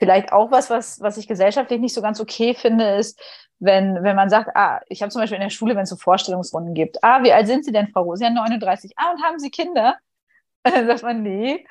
[0.00, 3.22] vielleicht auch was, was, was ich gesellschaftlich nicht so ganz okay finde, ist,
[3.60, 5.96] wenn, wenn man sagt, ah, ich habe zum Beispiel in der Schule, wenn es so
[5.96, 8.24] Vorstellungsrunden gibt, ah, wie alt sind Sie denn, Frau Rose?
[8.24, 8.94] Ja, 39.
[8.96, 9.96] Ah, und haben Sie Kinder?
[10.64, 11.64] dann sagt man, nee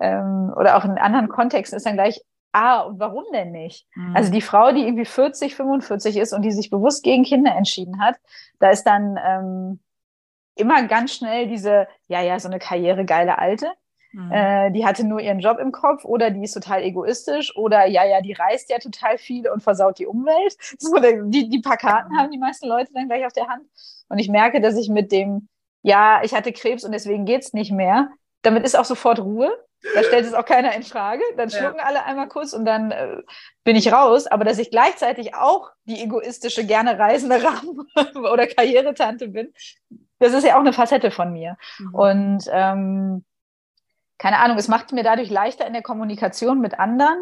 [0.00, 2.20] ähm, oder auch in anderen Kontexten ist dann gleich,
[2.52, 3.86] ah, und warum denn nicht?
[3.94, 4.16] Mhm.
[4.16, 8.00] Also die Frau, die irgendwie 40, 45 ist und die sich bewusst gegen Kinder entschieden
[8.00, 8.16] hat,
[8.58, 9.80] da ist dann ähm,
[10.56, 13.72] immer ganz schnell diese, ja, ja, so eine karrieregeile Alte.
[14.14, 14.30] Mhm.
[14.30, 18.04] Äh, die hatte nur ihren Job im Kopf oder die ist total egoistisch oder ja,
[18.04, 20.56] ja, die reist ja total viel und versaut die Umwelt.
[20.78, 23.64] So, die, die paar Karten haben die meisten Leute dann gleich auf der Hand.
[24.08, 25.48] Und ich merke, dass ich mit dem,
[25.82, 28.10] ja, ich hatte Krebs und deswegen geht's nicht mehr,
[28.42, 29.50] damit ist auch sofort Ruhe.
[29.94, 31.22] Da stellt es auch keiner in Frage.
[31.36, 31.84] Dann schlucken ja.
[31.84, 33.16] alle einmal kurz und dann äh,
[33.64, 34.26] bin ich raus.
[34.26, 37.86] Aber dass ich gleichzeitig auch die egoistische, gerne reisende Rahmen
[38.32, 39.52] oder Karrieretante bin,
[40.18, 41.56] das ist ja auch eine Facette von mir.
[41.78, 41.94] Mhm.
[41.94, 43.24] Und ähm,
[44.18, 47.18] keine Ahnung, es macht mir dadurch leichter in der Kommunikation mit anderen.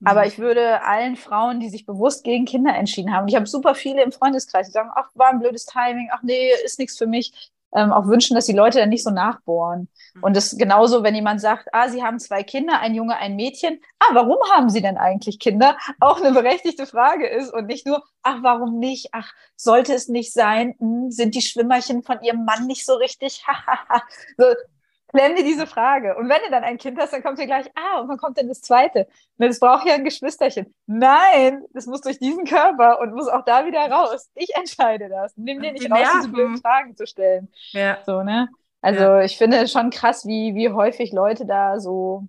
[0.00, 0.06] Mhm.
[0.06, 3.74] Aber ich würde allen Frauen, die sich bewusst gegen Kinder entschieden haben, ich habe super
[3.74, 7.06] viele im Freundeskreis, die sagen, ach, war ein blödes Timing, ach nee, ist nichts für
[7.06, 9.88] mich ähm, auch wünschen, dass die Leute dann nicht so nachbohren.
[10.14, 10.22] Mhm.
[10.22, 13.80] Und das genauso, wenn jemand sagt, ah, sie haben zwei Kinder, ein Junge, ein Mädchen.
[13.98, 15.76] Ah, warum haben sie denn eigentlich Kinder?
[16.00, 19.08] Auch eine berechtigte Frage ist und nicht nur, ach, warum nicht?
[19.12, 20.74] Ach, sollte es nicht sein?
[20.78, 23.44] Hm, sind die Schwimmerchen von ihrem Mann nicht so richtig?
[24.38, 24.44] so,
[25.14, 26.16] Klemme dir diese Frage.
[26.16, 28.36] Und wenn du dann ein Kind hast, dann kommt dir gleich, ah, und wann kommt
[28.36, 29.06] denn das zweite?
[29.38, 30.74] Das braucht ja ein Geschwisterchen.
[30.86, 34.28] Nein, das muss durch diesen Körper und muss auch da wieder raus.
[34.34, 35.36] Ich entscheide das.
[35.36, 37.48] Nimm dir nicht raus, diese blöden Fragen zu stellen.
[37.70, 37.98] Ja.
[38.04, 38.48] So, ne?
[38.80, 39.22] Also ja.
[39.22, 42.26] ich finde es schon krass, wie, wie häufig Leute da so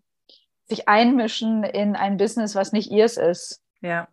[0.67, 3.63] sich einmischen in ein Business, was nicht ihrs ist.
[3.81, 4.07] Ja.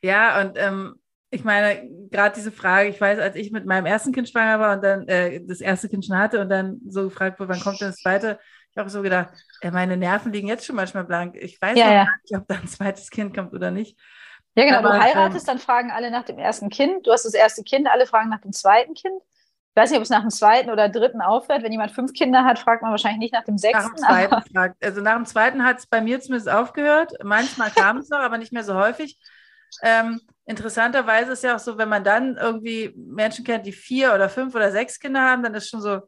[0.00, 0.99] Ja, und ähm,
[1.30, 4.76] ich meine, gerade diese Frage, ich weiß, als ich mit meinem ersten Kind schwanger war
[4.76, 7.80] und dann äh, das erste Kind schon hatte und dann so gefragt wurde, wann kommt
[7.80, 8.38] denn das zweite,
[8.72, 11.36] ich habe so gedacht, äh, meine Nerven liegen jetzt schon manchmal blank.
[11.36, 12.08] Ich weiß ja, ja.
[12.22, 13.98] nicht, ob da ein zweites Kind kommt oder nicht.
[14.56, 14.78] Ja, genau.
[14.78, 17.06] Aber, du heiratest, dann fragen alle nach dem ersten Kind.
[17.06, 19.22] Du hast das erste Kind, alle fragen nach dem zweiten Kind.
[19.72, 21.62] Ich weiß nicht, ob es nach dem zweiten oder dritten aufhört.
[21.62, 23.84] Wenn jemand fünf Kinder hat, fragt man wahrscheinlich nicht nach dem sechsten.
[23.84, 24.84] Nach dem zweiten fragt.
[24.84, 27.12] Also nach dem zweiten hat es bei mir zumindest aufgehört.
[27.22, 29.16] Manchmal kam es noch, aber nicht mehr so häufig.
[29.82, 34.28] Ähm, interessanterweise ist ja auch so, wenn man dann irgendwie Menschen kennt, die vier oder
[34.28, 36.00] fünf oder sechs Kinder haben, dann ist schon so,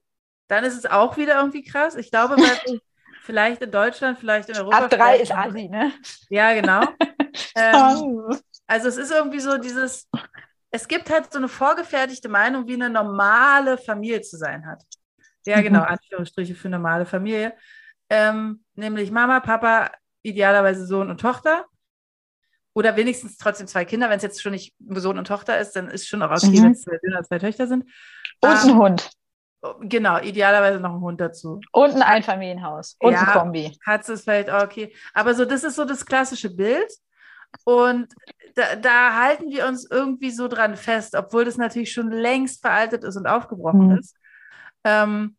[0.48, 1.94] dann ist es auch wieder irgendwie krass.
[1.94, 2.80] Ich glaube, weil
[3.22, 4.78] vielleicht in Deutschland, vielleicht in Europa.
[4.78, 5.92] Ab drei ist Asi, ne?
[6.28, 6.82] Ja, genau.
[7.54, 8.36] ähm,
[8.66, 10.08] also es ist irgendwie so dieses,
[10.70, 14.82] es gibt halt so eine vorgefertigte Meinung, wie eine normale Familie zu sein hat.
[15.46, 15.86] Ja, genau, mhm.
[15.86, 17.54] Anführungsstriche für normale Familie.
[18.08, 19.90] Ähm, nämlich Mama, Papa,
[20.22, 21.66] idealerweise Sohn und Tochter
[22.74, 24.08] oder wenigstens trotzdem zwei Kinder.
[24.08, 26.64] Wenn es jetzt schon nicht Sohn und Tochter ist, dann ist schon auch okay, mhm.
[26.64, 27.84] wenn es zwei Söhne oder zwei Töchter sind.
[28.40, 29.10] Und ähm, ein Hund.
[29.80, 31.60] Genau, idealerweise noch ein Hund dazu.
[31.70, 32.96] Und ein Einfamilienhaus.
[32.98, 33.78] Und ja, ein Kombi.
[33.84, 34.94] Katze ist vielleicht auch okay.
[35.14, 36.90] Aber so, das ist so das klassische Bild.
[37.64, 38.12] Und
[38.54, 43.04] da, da, halten wir uns irgendwie so dran fest, obwohl das natürlich schon längst veraltet
[43.04, 43.98] ist und aufgebrochen mhm.
[43.98, 44.16] ist.
[44.84, 45.36] Ähm,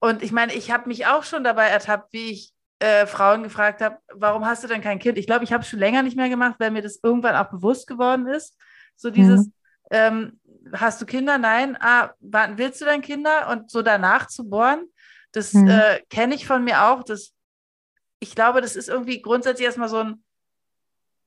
[0.00, 2.52] und ich meine, ich habe mich auch schon dabei ertappt, wie ich
[2.82, 5.16] äh, Frauen gefragt habe, warum hast du denn kein Kind?
[5.16, 7.48] Ich glaube, ich habe es schon länger nicht mehr gemacht, weil mir das irgendwann auch
[7.48, 8.58] bewusst geworden ist.
[8.96, 9.52] So dieses, mhm.
[9.90, 10.40] ähm,
[10.72, 11.38] hast du Kinder?
[11.38, 11.78] Nein.
[11.80, 13.48] Ah, wann willst du denn Kinder?
[13.50, 14.88] Und so danach zu bohren,
[15.30, 15.68] das mhm.
[15.68, 17.04] äh, kenne ich von mir auch.
[17.04, 17.32] Das,
[18.18, 20.24] ich glaube, das ist irgendwie grundsätzlich erstmal so ein,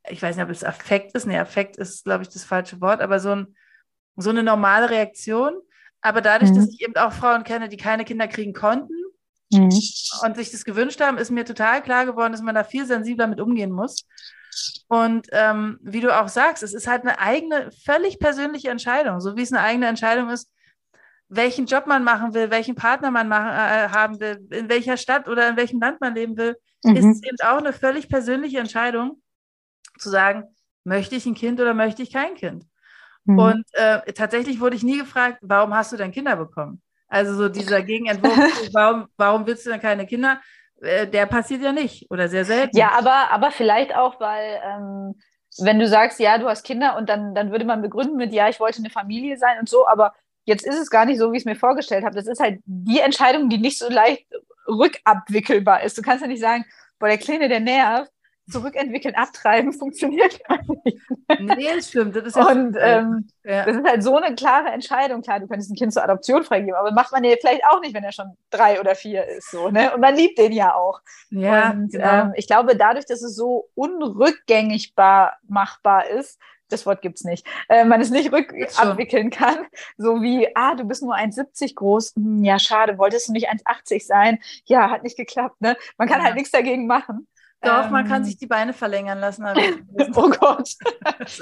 [0.10, 1.26] ich weiß nicht, ob es Affekt ist.
[1.26, 3.56] Nee, Affekt ist, glaube ich, das falsche Wort, aber so, ein,
[4.18, 5.54] so eine normale Reaktion.
[6.02, 6.56] Aber dadurch, mhm.
[6.56, 8.94] dass ich eben auch Frauen kenne, die keine Kinder kriegen konnten,
[9.58, 10.28] mhm.
[10.28, 13.28] und sich das gewünscht haben, ist mir total klar geworden, dass man da viel sensibler
[13.28, 14.08] mit umgehen muss.
[14.88, 19.36] Und ähm, wie du auch sagst, es ist halt eine eigene, völlig persönliche Entscheidung, so
[19.36, 20.50] wie es eine eigene Entscheidung ist,
[21.28, 25.28] welchen Job man machen will, welchen Partner man machen, äh, haben will, in welcher Stadt
[25.28, 26.96] oder in welchem Land man leben will, mhm.
[26.96, 29.22] ist es eben auch eine völlig persönliche Entscheidung,
[29.98, 30.44] zu sagen,
[30.84, 32.66] möchte ich ein Kind oder möchte ich kein Kind?
[33.26, 33.40] Mhm.
[33.40, 36.82] Und äh, tatsächlich wurde ich nie gefragt, warum hast du denn Kinder bekommen?
[37.08, 38.36] Also so dieser Gegenentwurf,
[38.74, 40.42] warum, warum willst du denn keine Kinder?
[40.82, 42.78] Äh, der passiert ja nicht oder sehr selten.
[42.78, 45.16] Ja, aber, aber vielleicht auch, weil ähm,
[45.60, 48.50] wenn du sagst, ja, du hast Kinder und dann, dann würde man begründen mit, ja,
[48.50, 51.38] ich wollte eine Familie sein und so, aber jetzt ist es gar nicht so, wie
[51.38, 52.16] ich es mir vorgestellt habe.
[52.16, 54.26] Das ist halt die Entscheidung, die nicht so leicht
[54.68, 55.98] rückabwickelbar ist.
[55.98, 56.66] Du kannst ja nicht sagen,
[57.00, 58.12] boah, der Kleine, der nervt,
[58.50, 61.00] zurückentwickeln, abtreiben, funktioniert gar nicht.
[61.40, 62.16] Nee, das stimmt.
[62.16, 63.66] Das ist und ähm, ja.
[63.66, 65.22] das ist halt so eine klare Entscheidung.
[65.22, 67.96] Klar, du könntest ein Kind zur Adoption freigeben, aber macht man ja vielleicht auch nicht,
[67.96, 69.52] wenn er schon drei oder vier ist.
[69.52, 69.94] So, ne?
[69.94, 71.02] Und man liebt den ja auch.
[71.30, 72.24] Ja, und genau.
[72.24, 74.94] ähm, ich glaube, dadurch, dass es so unrückgängig
[75.48, 76.40] machbar ist,
[76.70, 79.68] das Wort gibt es nicht, äh, man es nicht rückabwickeln kann,
[79.98, 84.06] so wie, ah, du bist nur 1,70 groß, hm, ja, schade, wolltest du nicht 1,80
[84.06, 84.40] sein?
[84.66, 85.78] Ja, hat nicht geklappt, ne?
[85.98, 86.26] Man kann ja.
[86.26, 87.28] halt nichts dagegen machen.
[87.66, 88.26] Doch, ähm, man kann ähm.
[88.26, 89.46] sich die Beine verlängern lassen.
[90.16, 90.70] oh Gott.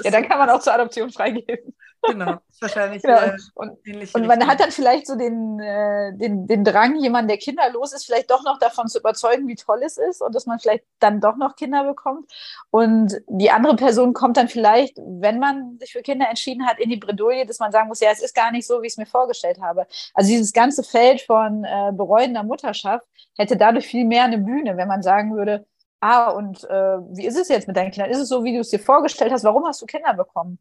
[0.02, 1.74] ja, dann kann man auch zur Adoption freigeben.
[2.06, 3.02] Genau, wahrscheinlich.
[3.02, 3.18] Genau.
[3.18, 7.38] Äh, und, und man hat dann vielleicht so den, äh, den, den Drang, jemanden, der
[7.38, 10.58] kinderlos ist, vielleicht doch noch davon zu überzeugen, wie toll es ist und dass man
[10.58, 12.30] vielleicht dann doch noch Kinder bekommt.
[12.70, 16.90] Und die andere Person kommt dann vielleicht, wenn man sich für Kinder entschieden hat, in
[16.90, 18.98] die Bredouille, dass man sagen muss, ja, es ist gar nicht so, wie ich es
[18.98, 19.86] mir vorgestellt habe.
[20.12, 23.06] Also dieses ganze Feld von äh, bereuender Mutterschaft
[23.36, 25.66] hätte dadurch viel mehr eine Bühne, wenn man sagen würde,
[26.04, 28.10] ah, und äh, wie ist es jetzt mit deinen Kindern?
[28.10, 29.44] Ist es so, wie du es dir vorgestellt hast?
[29.44, 30.58] Warum hast du Kinder bekommen?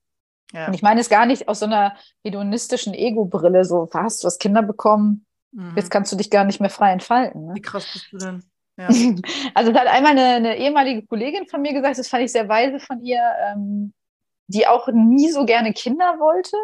[0.53, 0.67] Ja.
[0.67, 4.39] Und ich meine es gar nicht aus so einer hedonistischen Ego-Brille, so, was, du hast
[4.39, 5.73] Kinder bekommen, mhm.
[5.75, 7.47] jetzt kannst du dich gar nicht mehr frei entfalten.
[7.47, 7.55] Ne?
[7.55, 8.43] Wie krass bist du denn?
[8.77, 8.87] Ja.
[9.53, 12.47] also es hat einmal eine, eine, ehemalige Kollegin von mir gesagt, das fand ich sehr
[12.47, 13.93] weise von ihr, ähm,
[14.47, 16.57] die auch nie so gerne Kinder wollte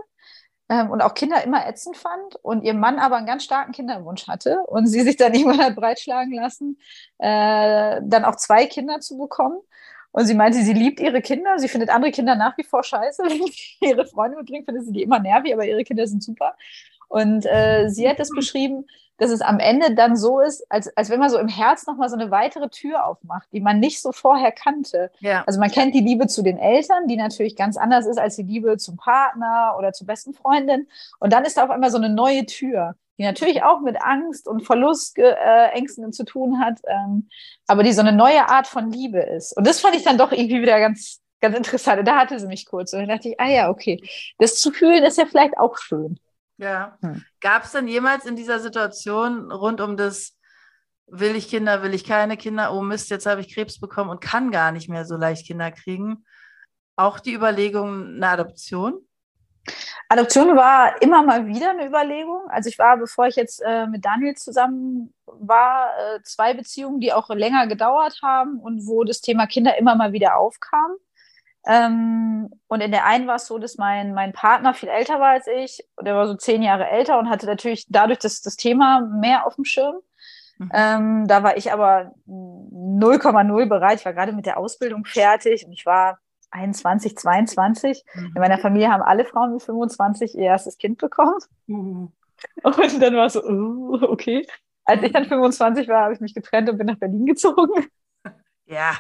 [0.70, 4.28] ähm, und auch Kinder immer ätzend fand und ihr Mann aber einen ganz starken Kinderwunsch
[4.28, 6.78] hatte und sie sich dann irgendwann hat breitschlagen lassen,
[7.18, 9.60] äh, dann auch zwei Kinder zu bekommen.
[10.12, 11.60] Und sie meinte, sie liebt ihre Kinder.
[11.60, 13.24] Sie findet andere Kinder nach wie vor scheiße.
[13.82, 16.56] Wenn ihre Freunde mitbringt, findet sie die immer nervig, aber ihre Kinder sind super.
[17.10, 18.86] Und äh, sie hat das beschrieben,
[19.20, 22.10] dass es am Ende dann so ist, als, als wenn man so im Herz nochmal
[22.10, 25.12] so eine weitere Tür aufmacht, die man nicht so vorher kannte.
[25.20, 25.44] Ja.
[25.46, 28.44] Also man kennt die Liebe zu den Eltern, die natürlich ganz anders ist als die
[28.44, 30.88] Liebe zum Partner oder zur besten Freundin.
[31.20, 34.48] Und dann ist da auf einmal so eine neue Tür, die natürlich auch mit Angst
[34.48, 37.28] und Verlustängsten äh, zu tun hat, ähm,
[37.68, 39.56] aber die so eine neue Art von Liebe ist.
[39.58, 42.00] Und das fand ich dann doch irgendwie wieder ganz, ganz interessant.
[42.00, 42.94] Und da hatte sie mich kurz.
[42.94, 44.02] Und dann dachte ich, ah ja, okay,
[44.38, 46.18] das zu fühlen ist ja vielleicht auch schön.
[46.60, 46.98] Ja.
[47.02, 47.24] Hm.
[47.40, 50.38] Gab es denn jemals in dieser Situation rund um das,
[51.08, 54.22] will ich Kinder, will ich keine Kinder, oh Mist, jetzt habe ich Krebs bekommen und
[54.22, 56.26] kann gar nicht mehr so leicht Kinder kriegen,
[56.98, 59.00] auch die Überlegung, eine Adoption?
[60.10, 62.42] Adoption war immer mal wieder eine Überlegung.
[62.50, 67.14] Also ich war, bevor ich jetzt äh, mit Daniel zusammen war, äh, zwei Beziehungen, die
[67.14, 70.92] auch länger gedauert haben und wo das Thema Kinder immer mal wieder aufkam.
[71.70, 75.30] Ähm, und in der einen war es so, dass mein, mein Partner viel älter war
[75.30, 75.86] als ich.
[76.02, 79.54] Der war so zehn Jahre älter und hatte natürlich dadurch das, das Thema mehr auf
[79.54, 79.98] dem Schirm.
[80.58, 80.72] Mhm.
[80.74, 84.00] Ähm, da war ich aber 0,0 bereit.
[84.00, 86.18] Ich war gerade mit der Ausbildung fertig und ich war
[86.50, 88.04] 21, 22.
[88.16, 88.26] Mhm.
[88.36, 91.38] In meiner Familie haben alle Frauen mit 25 ihr erstes Kind bekommen.
[91.68, 92.12] Mhm.
[92.64, 94.48] Und dann war es so, uh, okay.
[94.86, 97.86] Als ich dann 25 war, habe ich mich getrennt und bin nach Berlin gezogen.
[98.66, 98.94] Ja.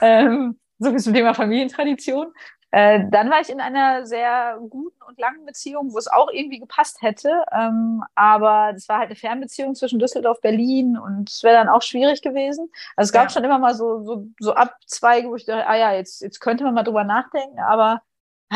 [0.00, 2.32] ähm, so viel zum Thema Familientradition.
[2.70, 6.58] Äh, dann war ich in einer sehr guten und langen Beziehung, wo es auch irgendwie
[6.58, 7.44] gepasst hätte.
[7.52, 11.82] Ähm, aber das war halt eine Fernbeziehung zwischen Düsseldorf, Berlin und es wäre dann auch
[11.82, 12.68] schwierig gewesen.
[12.96, 13.30] Also es gab ja.
[13.30, 16.64] schon immer mal so, so, so Abzweige, wo ich dachte, ah ja, jetzt, jetzt könnte
[16.64, 17.60] man mal drüber nachdenken.
[17.60, 18.02] Aber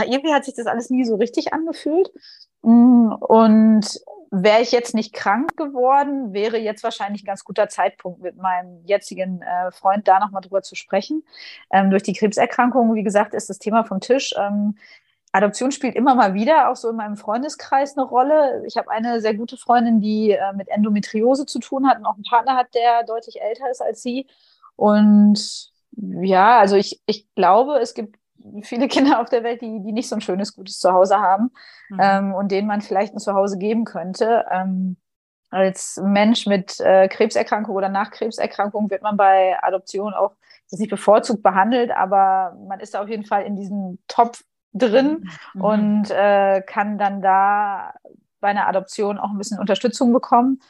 [0.05, 2.11] irgendwie hat sich das alles nie so richtig angefühlt.
[2.63, 4.01] Mm, und
[4.31, 8.85] wäre ich jetzt nicht krank geworden, wäre jetzt wahrscheinlich ein ganz guter Zeitpunkt mit meinem
[8.85, 11.25] jetzigen äh, Freund da nochmal drüber zu sprechen.
[11.71, 14.35] Ähm, durch die Krebserkrankung, wie gesagt, ist das Thema vom Tisch.
[14.39, 14.77] Ähm,
[15.33, 18.63] Adoption spielt immer mal wieder auch so in meinem Freundeskreis eine Rolle.
[18.67, 22.15] Ich habe eine sehr gute Freundin, die äh, mit Endometriose zu tun hat und auch
[22.15, 24.27] einen Partner hat, der deutlich älter ist als sie.
[24.77, 28.17] Und ja, also ich, ich glaube, es gibt
[28.63, 31.51] viele Kinder auf der Welt, die, die nicht so ein schönes, gutes Zuhause haben
[31.89, 31.99] mhm.
[32.01, 34.47] ähm, und denen man vielleicht ein Zuhause geben könnte.
[34.51, 34.97] Ähm,
[35.51, 40.33] als Mensch mit äh, Krebserkrankung oder nach Krebserkrankung wird man bei Adoption auch
[40.71, 44.43] nicht bevorzugt behandelt, aber man ist auf jeden Fall in diesem Topf
[44.75, 45.65] drin mhm.
[45.65, 47.95] und äh, kann dann da
[48.41, 50.61] bei einer Adoption auch ein bisschen Unterstützung bekommen.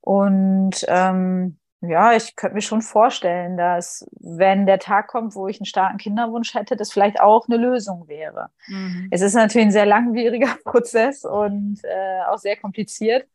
[0.00, 5.60] Und ähm, ja, ich könnte mir schon vorstellen, dass wenn der Tag kommt, wo ich
[5.60, 8.50] einen starken Kinderwunsch hätte, das vielleicht auch eine Lösung wäre.
[8.66, 9.08] Mhm.
[9.12, 13.28] Es ist natürlich ein sehr langwieriger Prozess und äh, auch sehr kompliziert.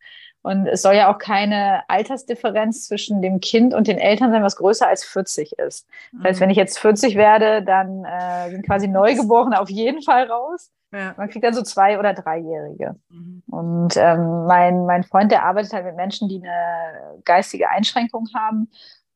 [0.43, 4.57] Und es soll ja auch keine Altersdifferenz zwischen dem Kind und den Eltern sein, was
[4.57, 5.87] größer als 40 ist.
[6.11, 6.43] Das heißt, mhm.
[6.43, 10.69] wenn ich jetzt 40 werde, dann äh, sind quasi Neugeborene auf jeden Fall raus.
[10.91, 11.15] Ja.
[11.17, 12.95] Man kriegt dann so zwei- oder dreijährige.
[13.09, 13.43] Mhm.
[13.49, 18.69] Und ähm, mein, mein Freund, der arbeitet halt mit Menschen, die eine geistige Einschränkung haben.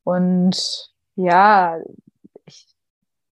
[0.04, 1.76] Und ja,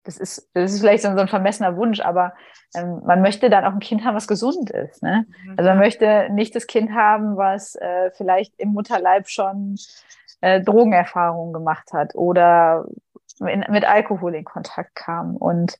[0.05, 2.33] das, ist, das ist vielleicht so ein vermessener Wunsch, aber
[2.75, 5.03] ähm, man möchte dann auch ein Kind haben, was gesund ist.
[5.03, 5.25] Ne?
[5.43, 5.53] Mhm.
[5.57, 9.77] Also man möchte nicht das Kind haben, was äh, vielleicht im Mutterleib schon
[10.41, 12.85] äh, Drogenerfahrungen gemacht hat oder
[13.39, 15.35] in, mit Alkohol in Kontakt kam.
[15.35, 15.79] Und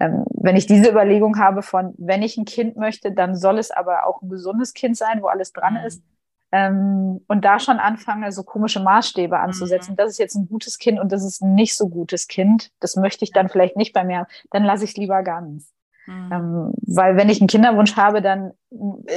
[0.00, 3.70] ähm, wenn ich diese Überlegung habe von, wenn ich ein Kind möchte, dann soll es
[3.70, 5.86] aber auch ein gesundes Kind sein, wo alles dran mhm.
[5.86, 6.02] ist.
[6.56, 9.92] Ähm, und da schon anfange, so komische Maßstäbe anzusetzen.
[9.92, 9.96] Mhm.
[9.96, 12.70] Das ist jetzt ein gutes Kind und das ist ein nicht so gutes Kind.
[12.80, 14.26] Das möchte ich dann vielleicht nicht bei mir.
[14.50, 15.70] Dann lasse ich es lieber ganz.
[16.06, 16.32] Mhm.
[16.32, 18.52] Ähm, weil wenn ich einen Kinderwunsch habe, dann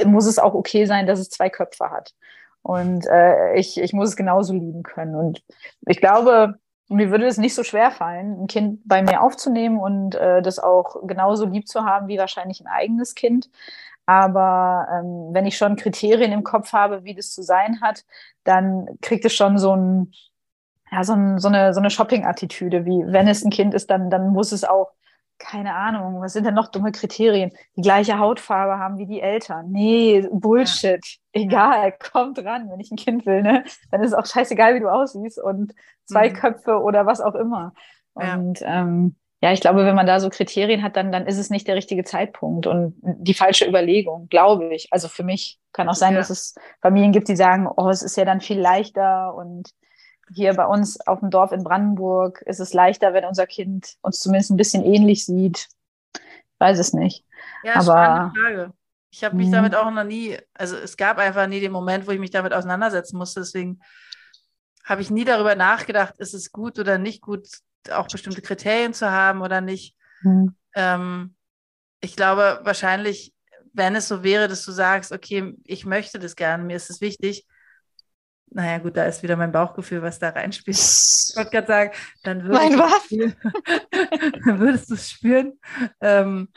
[0.04, 2.14] muss es auch okay sein, dass es zwei Köpfe hat.
[2.62, 5.14] Und äh, ich, ich muss es genauso lieben können.
[5.14, 5.42] Und
[5.86, 6.56] ich glaube,
[6.88, 10.58] mir würde es nicht so schwer fallen, ein Kind bei mir aufzunehmen und äh, das
[10.58, 13.48] auch genauso lieb zu haben wie wahrscheinlich ein eigenes Kind.
[14.06, 18.04] Aber ähm, wenn ich schon Kriterien im Kopf habe, wie das zu sein hat,
[18.44, 20.12] dann kriegt es schon so, ein,
[20.90, 24.10] ja, so, ein, so eine, so eine Shopping-Attitüde, wie wenn es ein Kind ist, dann,
[24.10, 24.92] dann muss es auch
[25.40, 27.50] keine Ahnung, was sind denn noch dumme Kriterien?
[27.74, 29.70] Die gleiche Hautfarbe haben wie die Eltern.
[29.70, 31.00] Nee, Bullshit.
[31.34, 31.42] Ja.
[31.42, 33.64] Egal, kommt dran, wenn ich ein Kind will, ne?
[33.90, 35.72] Dann ist es auch scheißegal, wie du aussiehst und
[36.04, 36.34] zwei mhm.
[36.34, 37.72] Köpfe oder was auch immer.
[38.12, 38.82] Und ja.
[38.82, 41.66] Ähm, ja, ich glaube, wenn man da so Kriterien hat, dann, dann ist es nicht
[41.66, 44.88] der richtige Zeitpunkt und die falsche Überlegung, glaube ich.
[44.92, 46.18] Also für mich kann auch sein, ja.
[46.18, 49.70] dass es Familien gibt, die sagen, oh, es ist ja dann viel leichter und
[50.32, 54.20] hier bei uns auf dem Dorf in Brandenburg ist es leichter, wenn unser Kind uns
[54.20, 55.68] zumindest ein bisschen ähnlich sieht.
[56.14, 57.24] Ich weiß es nicht.
[57.64, 58.72] Ja, Aber, spannende Frage.
[59.12, 59.52] Ich habe mich mhm.
[59.52, 62.52] damit auch noch nie, also es gab einfach nie den Moment, wo ich mich damit
[62.52, 63.40] auseinandersetzen musste.
[63.40, 63.80] Deswegen
[64.84, 67.48] habe ich nie darüber nachgedacht, ist es gut oder nicht gut,
[67.90, 69.96] auch bestimmte Kriterien zu haben oder nicht.
[70.22, 70.54] Mhm.
[70.74, 71.34] Ähm,
[72.00, 73.32] ich glaube, wahrscheinlich,
[73.72, 77.00] wenn es so wäre, dass du sagst, okay, ich möchte das gerne, mir ist es
[77.00, 77.46] wichtig,
[78.52, 80.76] naja, gut, da ist wieder mein Bauchgefühl, was da reinspielt.
[80.76, 81.92] Ich wollte gerade sagen,
[82.24, 82.80] dann, mein dann
[84.58, 85.58] würdest du es spüren.
[86.00, 86.48] Ähm,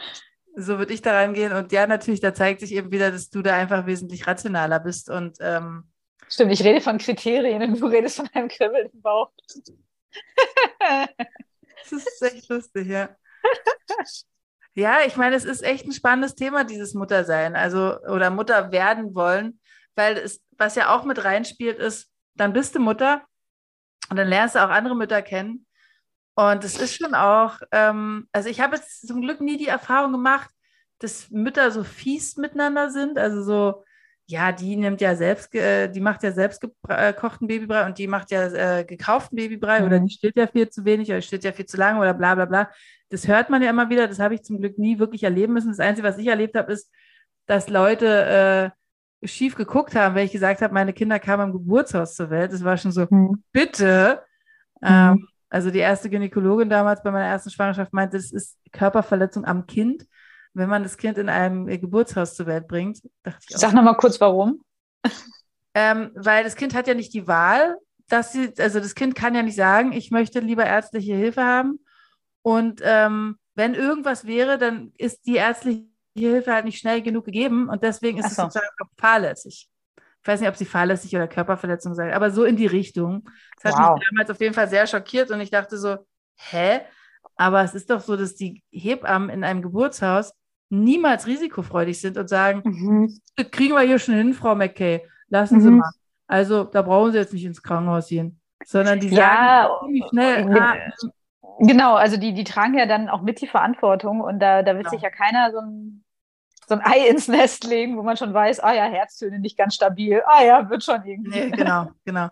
[0.56, 1.54] so würde ich da reingehen.
[1.54, 5.10] Und ja, natürlich, da zeigt sich eben wieder, dass du da einfach wesentlich rationaler bist.
[5.10, 5.84] Und ähm,
[6.30, 9.32] Stimmt, ich rede von Kriterien und du redest von einem Kribbeln im Bauch.
[11.84, 13.16] Das ist echt lustig, ja.
[14.76, 19.14] Ja, ich meine, es ist echt ein spannendes Thema, dieses Muttersein, also oder Mutter werden
[19.14, 19.60] wollen,
[19.96, 23.24] weil es, was ja auch mit reinspielt, ist, dann bist du Mutter
[24.10, 25.68] und dann lernst du auch andere Mütter kennen.
[26.36, 30.12] Und es ist schon auch, ähm, also ich habe jetzt zum Glück nie die Erfahrung
[30.12, 30.50] gemacht,
[30.98, 33.84] dass Mütter so fies miteinander sind, also so,
[34.26, 38.32] ja, die nimmt ja selbst, äh, die macht ja selbst gekochten Babybrei und die macht
[38.32, 39.86] ja äh, gekauften Babybrei mhm.
[39.86, 42.36] oder die stillt ja viel zu wenig oder stillt ja viel zu lange oder bla
[42.36, 42.70] bla bla.
[43.10, 45.70] Das hört man ja immer wieder, das habe ich zum Glück nie wirklich erleben müssen.
[45.70, 46.90] Das Einzige, was ich erlebt habe, ist,
[47.48, 48.72] dass Leute
[49.22, 52.54] äh, schief geguckt haben, wenn ich gesagt habe, meine Kinder kamen im Geburtshaus zur Welt.
[52.54, 53.44] Das war schon so, mhm.
[53.52, 54.24] bitte.
[54.82, 54.88] Mhm.
[54.88, 59.68] Ähm, also die erste Gynäkologin damals bei meiner ersten Schwangerschaft meinte, das ist Körperverletzung am
[59.68, 60.08] Kind
[60.54, 63.02] wenn man das Kind in einem Geburtshaus zur Welt bringt.
[63.24, 63.60] Dachte ich auch.
[63.60, 64.64] Sag nochmal kurz, warum.
[65.76, 67.78] Ähm, weil das Kind hat ja nicht die Wahl,
[68.08, 71.80] dass sie, also das Kind kann ja nicht sagen, ich möchte lieber ärztliche Hilfe haben.
[72.44, 77.70] Und ähm, wenn irgendwas wäre, dann ist die ärztliche Hilfe halt nicht schnell genug gegeben
[77.70, 78.30] und deswegen ist so.
[78.30, 78.68] es sozusagen
[79.00, 79.68] fahrlässig.
[80.22, 83.28] Ich weiß nicht, ob sie fahrlässig oder Körperverletzung sagt, aber so in die Richtung.
[83.62, 83.98] Das hat wow.
[83.98, 85.98] mich damals auf jeden Fall sehr schockiert und ich dachte so,
[86.36, 86.82] hä?
[87.36, 90.34] Aber es ist doch so, dass die Hebammen in einem Geburtshaus
[90.74, 93.20] niemals risikofreudig sind und sagen, mhm.
[93.36, 95.78] das kriegen wir hier schon hin, Frau McKay, lassen Sie mhm.
[95.78, 95.92] mal.
[96.28, 100.60] Also da brauchen Sie jetzt nicht ins Krankenhaus gehen, sondern die ja, sagen ziemlich schnell,
[100.60, 100.76] ah,
[101.60, 104.86] Genau, also die, die tragen ja dann auch mit die Verantwortung und da, da wird
[104.86, 104.90] genau.
[104.90, 106.04] sich ja keiner so ein,
[106.68, 109.76] so ein Ei ins Nest legen, wo man schon weiß, ah ja, Herztöne nicht ganz
[109.76, 111.40] stabil, ah ja, wird schon irgendwie.
[111.40, 112.30] Nee, genau, genau.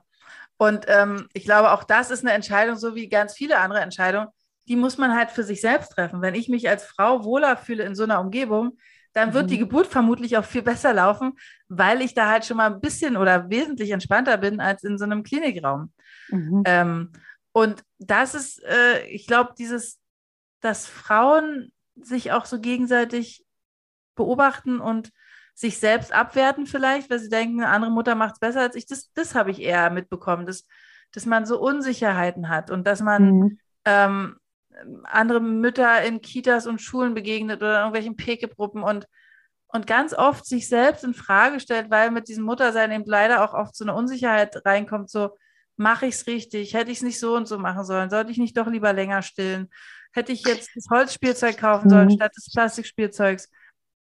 [0.57, 4.27] Und ähm, ich glaube, auch das ist eine Entscheidung, so wie ganz viele andere Entscheidungen,
[4.71, 6.21] die muss man halt für sich selbst treffen.
[6.21, 8.77] Wenn ich mich als Frau wohler fühle in so einer Umgebung,
[9.11, 9.49] dann wird mhm.
[9.49, 11.33] die Geburt vermutlich auch viel besser laufen,
[11.67, 15.03] weil ich da halt schon mal ein bisschen oder wesentlich entspannter bin als in so
[15.03, 15.91] einem Klinikraum.
[16.29, 16.63] Mhm.
[16.65, 17.11] Ähm,
[17.51, 19.99] und das ist, äh, ich glaube, dieses,
[20.61, 23.43] dass Frauen sich auch so gegenseitig
[24.15, 25.11] beobachten und
[25.53, 28.85] sich selbst abwerten vielleicht, weil sie denken, eine andere Mutter macht es besser als ich.
[28.85, 30.65] Das, das habe ich eher mitbekommen, dass,
[31.11, 33.59] dass man so Unsicherheiten hat und dass man mhm.
[33.83, 34.37] ähm,
[35.03, 39.07] andere Mütter in Kitas und Schulen begegnet oder irgendwelchen Pekegruppen und,
[39.67, 43.53] und ganz oft sich selbst in Frage stellt, weil mit diesem Muttersein eben leider auch
[43.53, 45.37] oft so eine Unsicherheit reinkommt, so
[45.77, 48.37] mache ich es richtig, hätte ich es nicht so und so machen sollen, sollte ich
[48.37, 49.69] nicht doch lieber länger stillen,
[50.13, 52.15] hätte ich jetzt das Holzspielzeug kaufen sollen mhm.
[52.15, 53.49] statt des Plastikspielzeugs.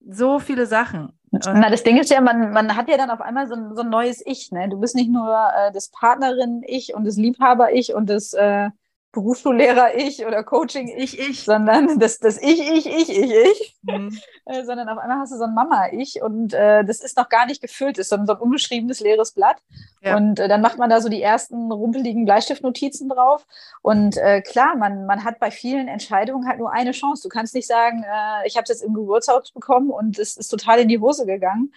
[0.00, 1.18] So viele Sachen.
[1.30, 3.82] Na, das Ding ist ja, man, man hat ja dann auf einmal so ein, so
[3.82, 4.50] ein neues Ich.
[4.52, 4.68] Ne?
[4.68, 8.70] Du bist nicht nur äh, das Partnerin-Ich und das Liebhaber-Ich und das äh,
[9.12, 14.18] Berufsschullehrer ich oder Coaching ich ich, sondern das, das ich ich ich ich ich, mhm.
[14.44, 17.28] äh, sondern auf einmal hast du so ein Mama ich und äh, das ist noch
[17.28, 19.56] gar nicht gefüllt, ist so ein, so ein unbeschriebenes leeres Blatt
[20.02, 20.16] ja.
[20.16, 23.46] und äh, dann macht man da so die ersten rumpeligen Bleistiftnotizen drauf
[23.80, 27.22] und äh, klar, man man hat bei vielen Entscheidungen halt nur eine Chance.
[27.22, 30.48] Du kannst nicht sagen, äh, ich habe es jetzt im Geburtshaus bekommen und es ist
[30.48, 31.72] total in die Hose gegangen.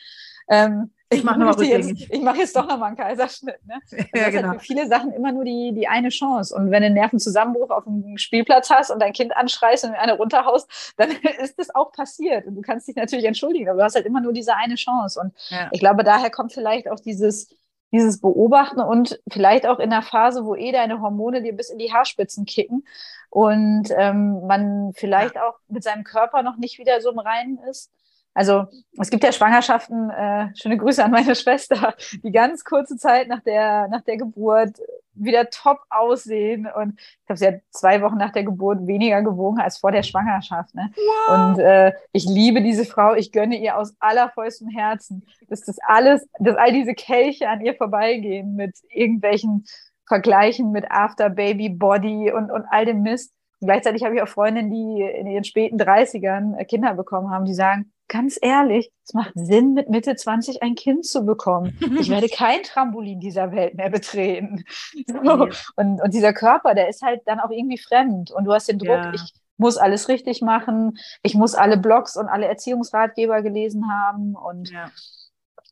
[0.50, 3.59] Ähm, ich mache noch jetzt, ich mache jetzt doch nochmal einen Kaiserschnitt.
[3.66, 3.80] Ne?
[4.16, 4.49] ja, genau.
[4.49, 6.55] Halt für viele Sachen immer nur die, die eine Chance.
[6.55, 10.14] Und wenn du einen Nervenzusammenbruch auf dem Spielplatz hast und dein Kind anschreist und eine
[10.14, 12.47] runterhaust, dann ist das auch passiert.
[12.47, 15.20] Und du kannst dich natürlich entschuldigen, aber du hast halt immer nur diese eine Chance.
[15.20, 15.70] Und ja.
[15.72, 17.55] ich glaube, daher kommt vielleicht auch dieses,
[17.91, 21.78] dieses Beobachten und vielleicht auch in der Phase, wo eh deine Hormone dir bis in
[21.78, 22.86] die Haarspitzen kicken
[23.30, 25.47] und ähm, man vielleicht ja.
[25.47, 27.91] auch mit seinem Körper noch nicht wieder so im Reinen ist
[28.34, 28.66] also
[28.98, 33.42] es gibt ja Schwangerschaften, äh, schöne Grüße an meine Schwester, die ganz kurze Zeit nach
[33.42, 34.78] der, nach der Geburt
[35.14, 36.68] wieder top aussehen.
[36.74, 40.04] Und ich glaube, sie hat zwei Wochen nach der Geburt weniger gewogen als vor der
[40.04, 40.74] Schwangerschaft.
[40.74, 40.92] Ne?
[40.96, 41.58] Wow.
[41.58, 46.28] Und äh, ich liebe diese Frau, ich gönne ihr aus allervollstem Herzen, dass das alles,
[46.40, 49.66] dass all diese Kelche an ihr vorbeigehen mit irgendwelchen
[50.08, 53.34] Vergleichen mit After Baby Body und, und all dem Mist.
[53.60, 57.54] Und gleichzeitig habe ich auch Freundinnen, die in ihren späten 30ern Kinder bekommen haben, die
[57.54, 61.78] sagen, ganz ehrlich, es macht Sinn, mit Mitte 20 ein Kind zu bekommen.
[61.97, 64.66] Ich werde kein Trampolin dieser Welt mehr betreten.
[65.07, 65.47] So.
[65.78, 68.30] Und, und dieser Körper, der ist halt dann auch irgendwie fremd.
[68.32, 69.14] Und du hast den Druck, ja.
[69.14, 74.36] ich muss alles richtig machen, ich muss alle Blogs und alle Erziehungsratgeber gelesen haben.
[74.36, 74.91] Und ja.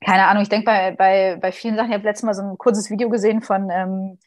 [0.05, 2.57] keine Ahnung, ich denke bei, bei, bei vielen Sachen, ich habe letztes Mal so ein
[2.57, 4.17] kurzes Video gesehen von ähm,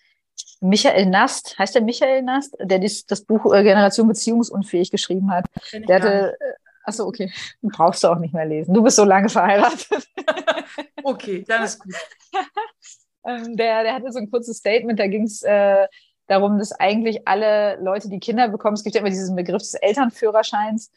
[0.60, 5.46] Michael Nast, heißt der Michael Nast, der dies, das Buch äh, Generation Beziehungsunfähig geschrieben hat.
[5.72, 6.36] Der hatte,
[6.84, 8.74] achso, okay, brauchst du auch nicht mehr lesen.
[8.74, 10.08] Du bist so lange verheiratet.
[11.02, 11.94] okay, dann ist gut.
[13.26, 15.86] ähm, der, der hatte so ein kurzes Statement, da ging es äh,
[16.26, 19.74] darum, dass eigentlich alle Leute, die Kinder bekommen, es gibt ja immer diesen Begriff des
[19.74, 20.90] Elternführerscheins,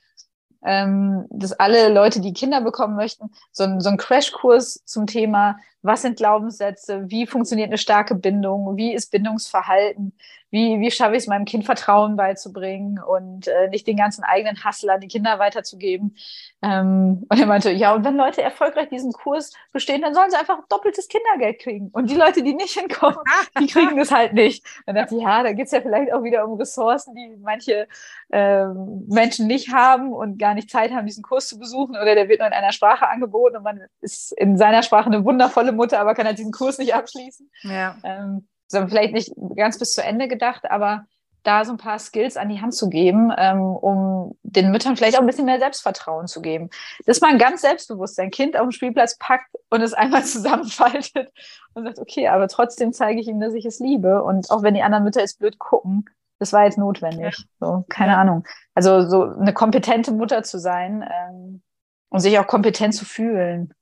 [0.64, 5.58] ähm, dass alle Leute, die Kinder bekommen möchten, so, ein, so einen Crashkurs zum Thema,
[5.86, 10.14] was sind Glaubenssätze, wie funktioniert eine starke Bindung, wie ist Bindungsverhalten,
[10.56, 14.64] wie, wie schaffe ich es meinem Kind Vertrauen beizubringen und äh, nicht den ganzen eigenen
[14.64, 16.16] Hassel an die Kinder weiterzugeben.
[16.62, 20.38] Ähm, und er meinte, ja, und wenn Leute erfolgreich diesen Kurs bestehen, dann sollen sie
[20.38, 21.90] einfach doppeltes Kindergeld kriegen.
[21.92, 23.20] Und die Leute, die nicht hinkommen,
[23.60, 24.66] die kriegen das halt nicht.
[24.86, 27.88] Und dachte ich, ja, da geht es ja vielleicht auch wieder um Ressourcen, die manche
[28.32, 31.98] ähm, Menschen nicht haben und gar nicht Zeit haben, diesen Kurs zu besuchen.
[31.98, 35.26] Oder der wird nur in einer Sprache angeboten und man ist in seiner Sprache eine
[35.26, 37.50] wundervolle Mutter, aber kann halt diesen Kurs nicht abschließen.
[37.64, 37.98] Ja.
[38.04, 41.06] Ähm, so, vielleicht nicht ganz bis zu Ende gedacht, aber
[41.46, 45.18] da so ein paar Skills an die Hand zu geben, ähm, um den Müttern vielleicht
[45.18, 46.70] auch ein bisschen mehr Selbstvertrauen zu geben.
[47.06, 51.32] Dass man ganz selbstbewusst sein Kind auf dem Spielplatz packt und es einmal zusammenfaltet
[51.74, 54.24] und sagt, okay, aber trotzdem zeige ich ihm, dass ich es liebe.
[54.24, 56.06] Und auch wenn die anderen Mütter jetzt blöd gucken,
[56.40, 57.38] das war jetzt notwendig.
[57.38, 57.46] Ja.
[57.60, 58.22] So, keine ja.
[58.22, 58.46] Ahnung.
[58.74, 61.62] Also so eine kompetente Mutter zu sein ähm,
[62.10, 63.74] und sich auch kompetent zu fühlen.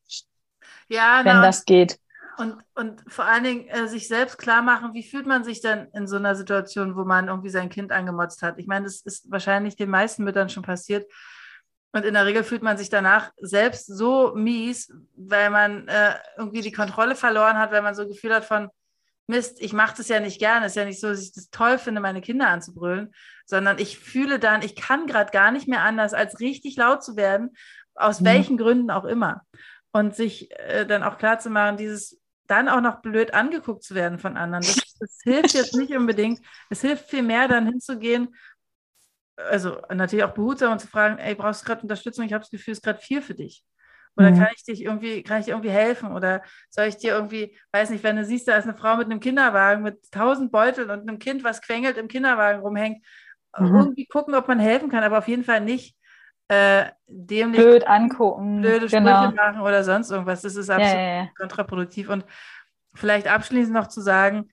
[0.89, 1.99] Ja, wenn na, das geht.
[2.38, 5.88] Und, und vor allen Dingen äh, sich selbst klar machen, wie fühlt man sich denn
[5.93, 8.57] in so einer Situation, wo man irgendwie sein Kind angemotzt hat.
[8.57, 11.05] Ich meine, das ist wahrscheinlich den meisten Müttern schon passiert.
[11.91, 16.61] Und in der Regel fühlt man sich danach selbst so mies, weil man äh, irgendwie
[16.61, 18.69] die Kontrolle verloren hat, weil man so ein Gefühl hat von,
[19.27, 20.65] Mist, ich mache das ja nicht gerne.
[20.65, 23.13] Es ist ja nicht so, dass ich das toll finde, meine Kinder anzubrüllen,
[23.45, 27.15] sondern ich fühle dann, ich kann gerade gar nicht mehr anders, als richtig laut zu
[27.15, 27.51] werden,
[27.95, 28.25] aus mhm.
[28.25, 29.43] welchen Gründen auch immer.
[29.93, 33.95] Und sich äh, dann auch klar zu machen, dieses dann auch noch blöd angeguckt zu
[33.95, 34.63] werden von anderen.
[34.63, 36.41] Das, das hilft jetzt nicht unbedingt.
[36.69, 38.35] Es hilft viel mehr, dann hinzugehen,
[39.35, 42.25] also natürlich auch behutsam und zu fragen, ey, brauchst du gerade Unterstützung?
[42.25, 43.63] Ich habe das Gefühl, es ist gerade viel für dich.
[44.15, 44.37] Oder mhm.
[44.37, 46.11] kann ich dich irgendwie, kann ich dir irgendwie helfen?
[46.11, 49.05] Oder soll ich dir irgendwie, weiß nicht, wenn du siehst, da ist eine Frau mit
[49.05, 53.03] einem Kinderwagen mit tausend Beuteln und einem Kind, was quengelt im Kinderwagen rumhängt,
[53.57, 53.75] mhm.
[53.75, 55.95] irgendwie gucken, ob man helfen kann, aber auf jeden Fall nicht
[56.54, 59.32] äh, dämlich blöd angucken, blöde Sprüche genau.
[59.32, 60.41] machen oder sonst irgendwas.
[60.41, 61.28] Das ist absolut ja, ja.
[61.38, 62.10] kontraproduktiv.
[62.10, 62.26] Und
[62.93, 64.49] vielleicht abschließend noch zu sagen,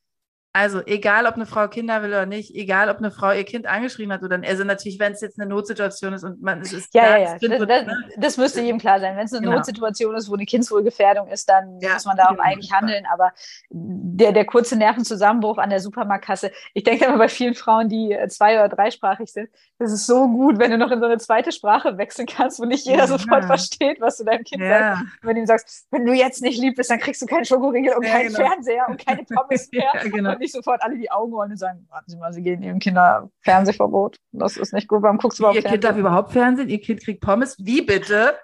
[0.53, 3.67] also egal, ob eine Frau Kinder will oder nicht, egal, ob eine Frau ihr Kind
[3.67, 4.51] angeschrien hat oder nicht.
[4.51, 7.25] Also natürlich, wenn es jetzt eine Notsituation ist und man es ist ja, klar, ja,
[7.25, 7.39] ja.
[7.39, 7.97] Das, das, ne?
[8.17, 9.17] das, müsste jedem klar sein.
[9.17, 9.57] Wenn es eine genau.
[9.59, 12.43] Notsituation ist, wo eine Kindswohlgefährdung ist, dann ja, muss man da auch genau.
[12.43, 13.05] eigentlich handeln.
[13.13, 13.33] Aber
[13.71, 18.55] der, der kurze Nervenzusammenbruch an der Supermarktkasse, ich denke immer bei vielen Frauen, die zwei-
[18.55, 21.97] oder dreisprachig sind, das ist so gut, wenn du noch in so eine zweite Sprache
[21.97, 23.07] wechseln kannst, wo nicht jeder ja.
[23.07, 24.97] sofort versteht, was du deinem Kind ja.
[24.97, 25.05] sagst.
[25.23, 27.95] Wenn du ihm sagst, wenn du jetzt nicht lieb bist, dann kriegst du keinen Schokoriegel
[27.95, 28.49] und keinen genau.
[28.49, 29.93] Fernseher und keine Pommes mehr.
[30.03, 32.80] genau nicht sofort alle die Augen rollen und sagen, warten Sie mal, Sie gehen Ihrem
[32.80, 34.18] Kinder Fernsehverbot.
[34.32, 35.03] Das ist nicht gut.
[35.03, 36.68] Warum guckst du überhaupt Ihr Kind darf überhaupt Fernsehen?
[36.68, 37.57] Ihr Kind kriegt Pommes?
[37.59, 38.36] Wie bitte?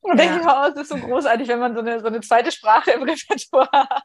[0.00, 0.24] Und ja.
[0.24, 2.92] denke ich mal, es ist so großartig, wenn man so eine, so eine zweite Sprache
[2.92, 4.04] im Repertoire hat.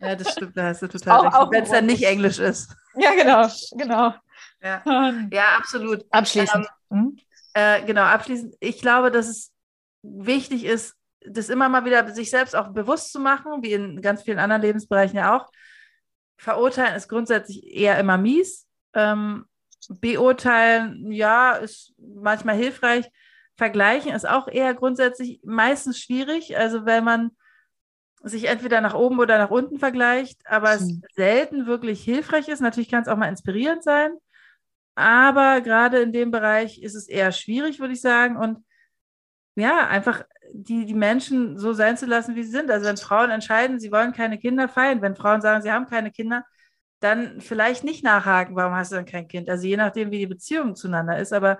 [0.00, 1.50] Ja, das stimmt, da hast du total recht.
[1.50, 2.74] Wenn es dann nicht Englisch ist.
[2.94, 4.14] Ja, genau, genau.
[4.62, 4.82] Ja,
[5.30, 6.04] ja absolut.
[6.10, 6.66] Abschließend.
[6.90, 7.18] Ähm, hm?
[7.54, 8.54] äh, genau, abschließend.
[8.60, 9.52] Ich glaube, dass es
[10.02, 10.94] wichtig ist,
[11.26, 14.62] das immer mal wieder sich selbst auch bewusst zu machen, wie in ganz vielen anderen
[14.62, 15.48] Lebensbereichen ja auch,
[16.36, 18.68] Verurteilen ist grundsätzlich eher immer mies.
[18.94, 19.46] Ähm,
[19.88, 23.10] beurteilen, ja, ist manchmal hilfreich.
[23.56, 26.56] Vergleichen ist auch eher grundsätzlich meistens schwierig.
[26.56, 27.30] Also wenn man
[28.22, 31.02] sich entweder nach oben oder nach unten vergleicht, aber es hm.
[31.14, 32.60] selten wirklich hilfreich ist.
[32.60, 34.12] Natürlich kann es auch mal inspirierend sein,
[34.94, 38.36] aber gerade in dem Bereich ist es eher schwierig, würde ich sagen.
[38.36, 38.64] Und
[39.56, 42.70] ja, einfach die, die Menschen so sein zu lassen, wie sie sind.
[42.70, 46.10] Also wenn Frauen entscheiden, sie wollen keine Kinder feiern, wenn Frauen sagen, sie haben keine
[46.10, 46.44] Kinder,
[47.00, 49.48] dann vielleicht nicht nachhaken, warum hast du dann kein Kind?
[49.48, 51.58] Also je nachdem, wie die Beziehung zueinander ist, aber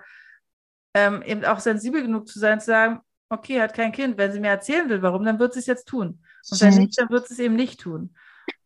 [0.95, 4.19] ähm, eben auch sensibel genug zu sein, zu sagen, okay, hat kein Kind.
[4.19, 6.23] Wenn sie mir erzählen will, warum, dann wird sie es jetzt tun.
[6.51, 8.15] Und wenn nicht, dann wird sie es eben nicht tun.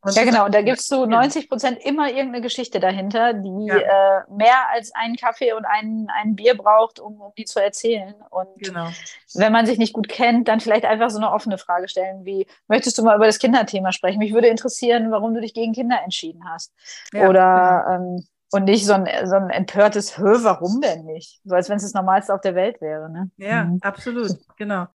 [0.03, 0.45] Und ja, genau.
[0.45, 3.77] Und da gibt es so 90 Prozent immer irgendeine Geschichte dahinter, die ja.
[3.77, 8.15] äh, mehr als einen Kaffee und ein, ein Bier braucht, um, um die zu erzählen.
[8.31, 8.89] Und genau.
[9.35, 12.47] wenn man sich nicht gut kennt, dann vielleicht einfach so eine offene Frage stellen wie,
[12.69, 14.19] möchtest du mal über das Kinderthema sprechen?
[14.19, 16.73] Mich würde interessieren, warum du dich gegen Kinder entschieden hast.
[17.13, 18.17] Ja, Oder genau.
[18.17, 21.41] ähm, und nicht so ein, so ein empörtes Hö, warum denn nicht?
[21.45, 23.11] So als wenn es das Normalste auf der Welt wäre.
[23.11, 23.31] Ne?
[23.37, 23.79] Ja, mhm.
[23.83, 24.87] absolut, genau.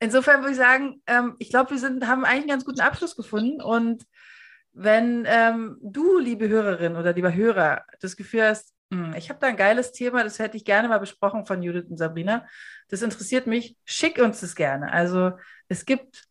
[0.00, 3.16] Insofern würde ich sagen, ähm, ich glaube, wir sind, haben eigentlich einen ganz guten Abschluss
[3.16, 3.62] gefunden.
[3.62, 4.04] Und
[4.72, 9.46] wenn ähm, du, liebe Hörerin oder lieber Hörer, das Gefühl hast, hm, ich habe da
[9.46, 12.46] ein geiles Thema, das hätte ich gerne mal besprochen von Judith und Sabrina,
[12.88, 14.92] das interessiert mich, schick uns das gerne.
[14.92, 15.32] Also
[15.68, 16.24] es gibt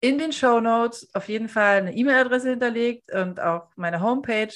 [0.00, 4.52] in den Show Notes auf jeden Fall eine E-Mail-Adresse hinterlegt und auch meine Homepage.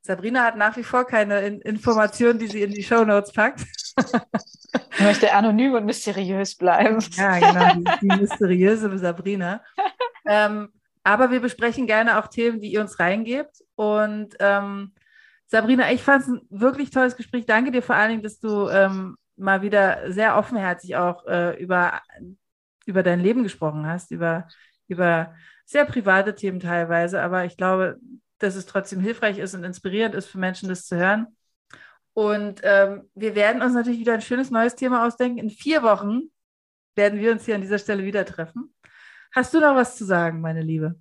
[0.00, 3.64] Sabrina hat nach wie vor keine in Informationen, die sie in die Show Notes packt.
[4.98, 7.04] Ich möchte anonym und mysteriös bleiben.
[7.16, 9.62] Ja, genau, die, die mysteriöse Sabrina.
[10.26, 10.70] ähm,
[11.04, 13.62] aber wir besprechen gerne auch Themen, die ihr uns reingebt.
[13.74, 14.92] Und ähm,
[15.46, 17.46] Sabrina, ich fand es ein wirklich tolles Gespräch.
[17.46, 22.00] Danke dir vor allen Dingen, dass du ähm, mal wieder sehr offenherzig auch äh, über,
[22.86, 24.48] über dein Leben gesprochen hast, über
[24.88, 25.34] über
[25.64, 27.98] sehr private Themen teilweise, aber ich glaube,
[28.38, 31.35] dass es trotzdem hilfreich ist und inspirierend ist für Menschen, das zu hören.
[32.16, 35.36] Und ähm, wir werden uns natürlich wieder ein schönes neues Thema ausdenken.
[35.36, 36.30] In vier Wochen
[36.94, 38.74] werden wir uns hier an dieser Stelle wieder treffen.
[39.34, 40.94] Hast du noch was zu sagen, meine Liebe?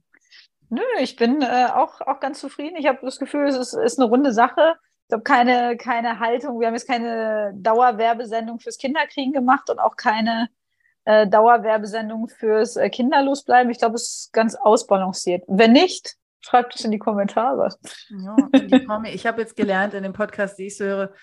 [0.67, 2.75] Nö, ich bin äh, auch, auch ganz zufrieden.
[2.75, 4.75] Ich habe das Gefühl, es ist, ist eine runde Sache.
[5.07, 6.59] Ich habe keine, keine Haltung.
[6.59, 10.49] Wir haben jetzt keine Dauerwerbesendung fürs Kinderkriegen gemacht und auch keine
[11.05, 13.71] äh, Dauerwerbesendung fürs äh, Kinderlosbleiben.
[13.71, 15.45] Ich glaube, es ist ganz ausbalanciert.
[15.47, 17.75] Wenn nicht, schreibt es in die Kommentare.
[18.09, 21.13] Ja, in die Kommi ich habe jetzt gelernt in dem Podcast, die ich höre,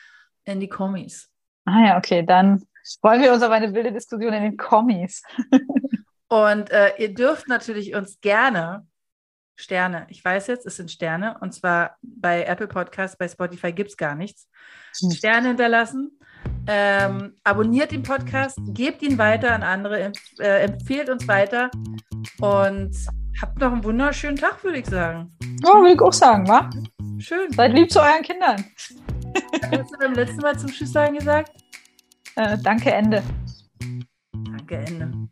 [0.44, 1.30] in die Kommis.
[1.64, 2.62] Ah ja, okay, dann
[3.02, 5.22] wollen wir uns aber eine wilde Diskussion in den Kommis.
[6.28, 8.86] Und äh, ihr dürft natürlich uns gerne
[9.54, 13.90] Sterne, ich weiß jetzt, es sind Sterne, und zwar bei Apple Podcasts, bei Spotify gibt
[13.90, 14.48] es gar nichts.
[15.00, 15.10] Hm.
[15.10, 16.18] Sterne hinterlassen
[16.66, 21.70] ähm, abonniert den Podcast, gebt ihn weiter an andere, empf äh, empfehlt uns weiter
[22.40, 22.96] und
[23.40, 25.32] habt noch einen wunderschönen Tag, würde ich sagen.
[25.64, 26.68] Ja, will ich auch sagen, wa?
[27.18, 27.52] Schön.
[27.52, 28.64] Seid lieb zu euren Kindern.
[29.60, 31.52] Was hast du beim letzten Mal zum Tschüss sagen gesagt?
[32.36, 33.22] Äh, danke, Ende.
[34.32, 35.28] Danke, Ende.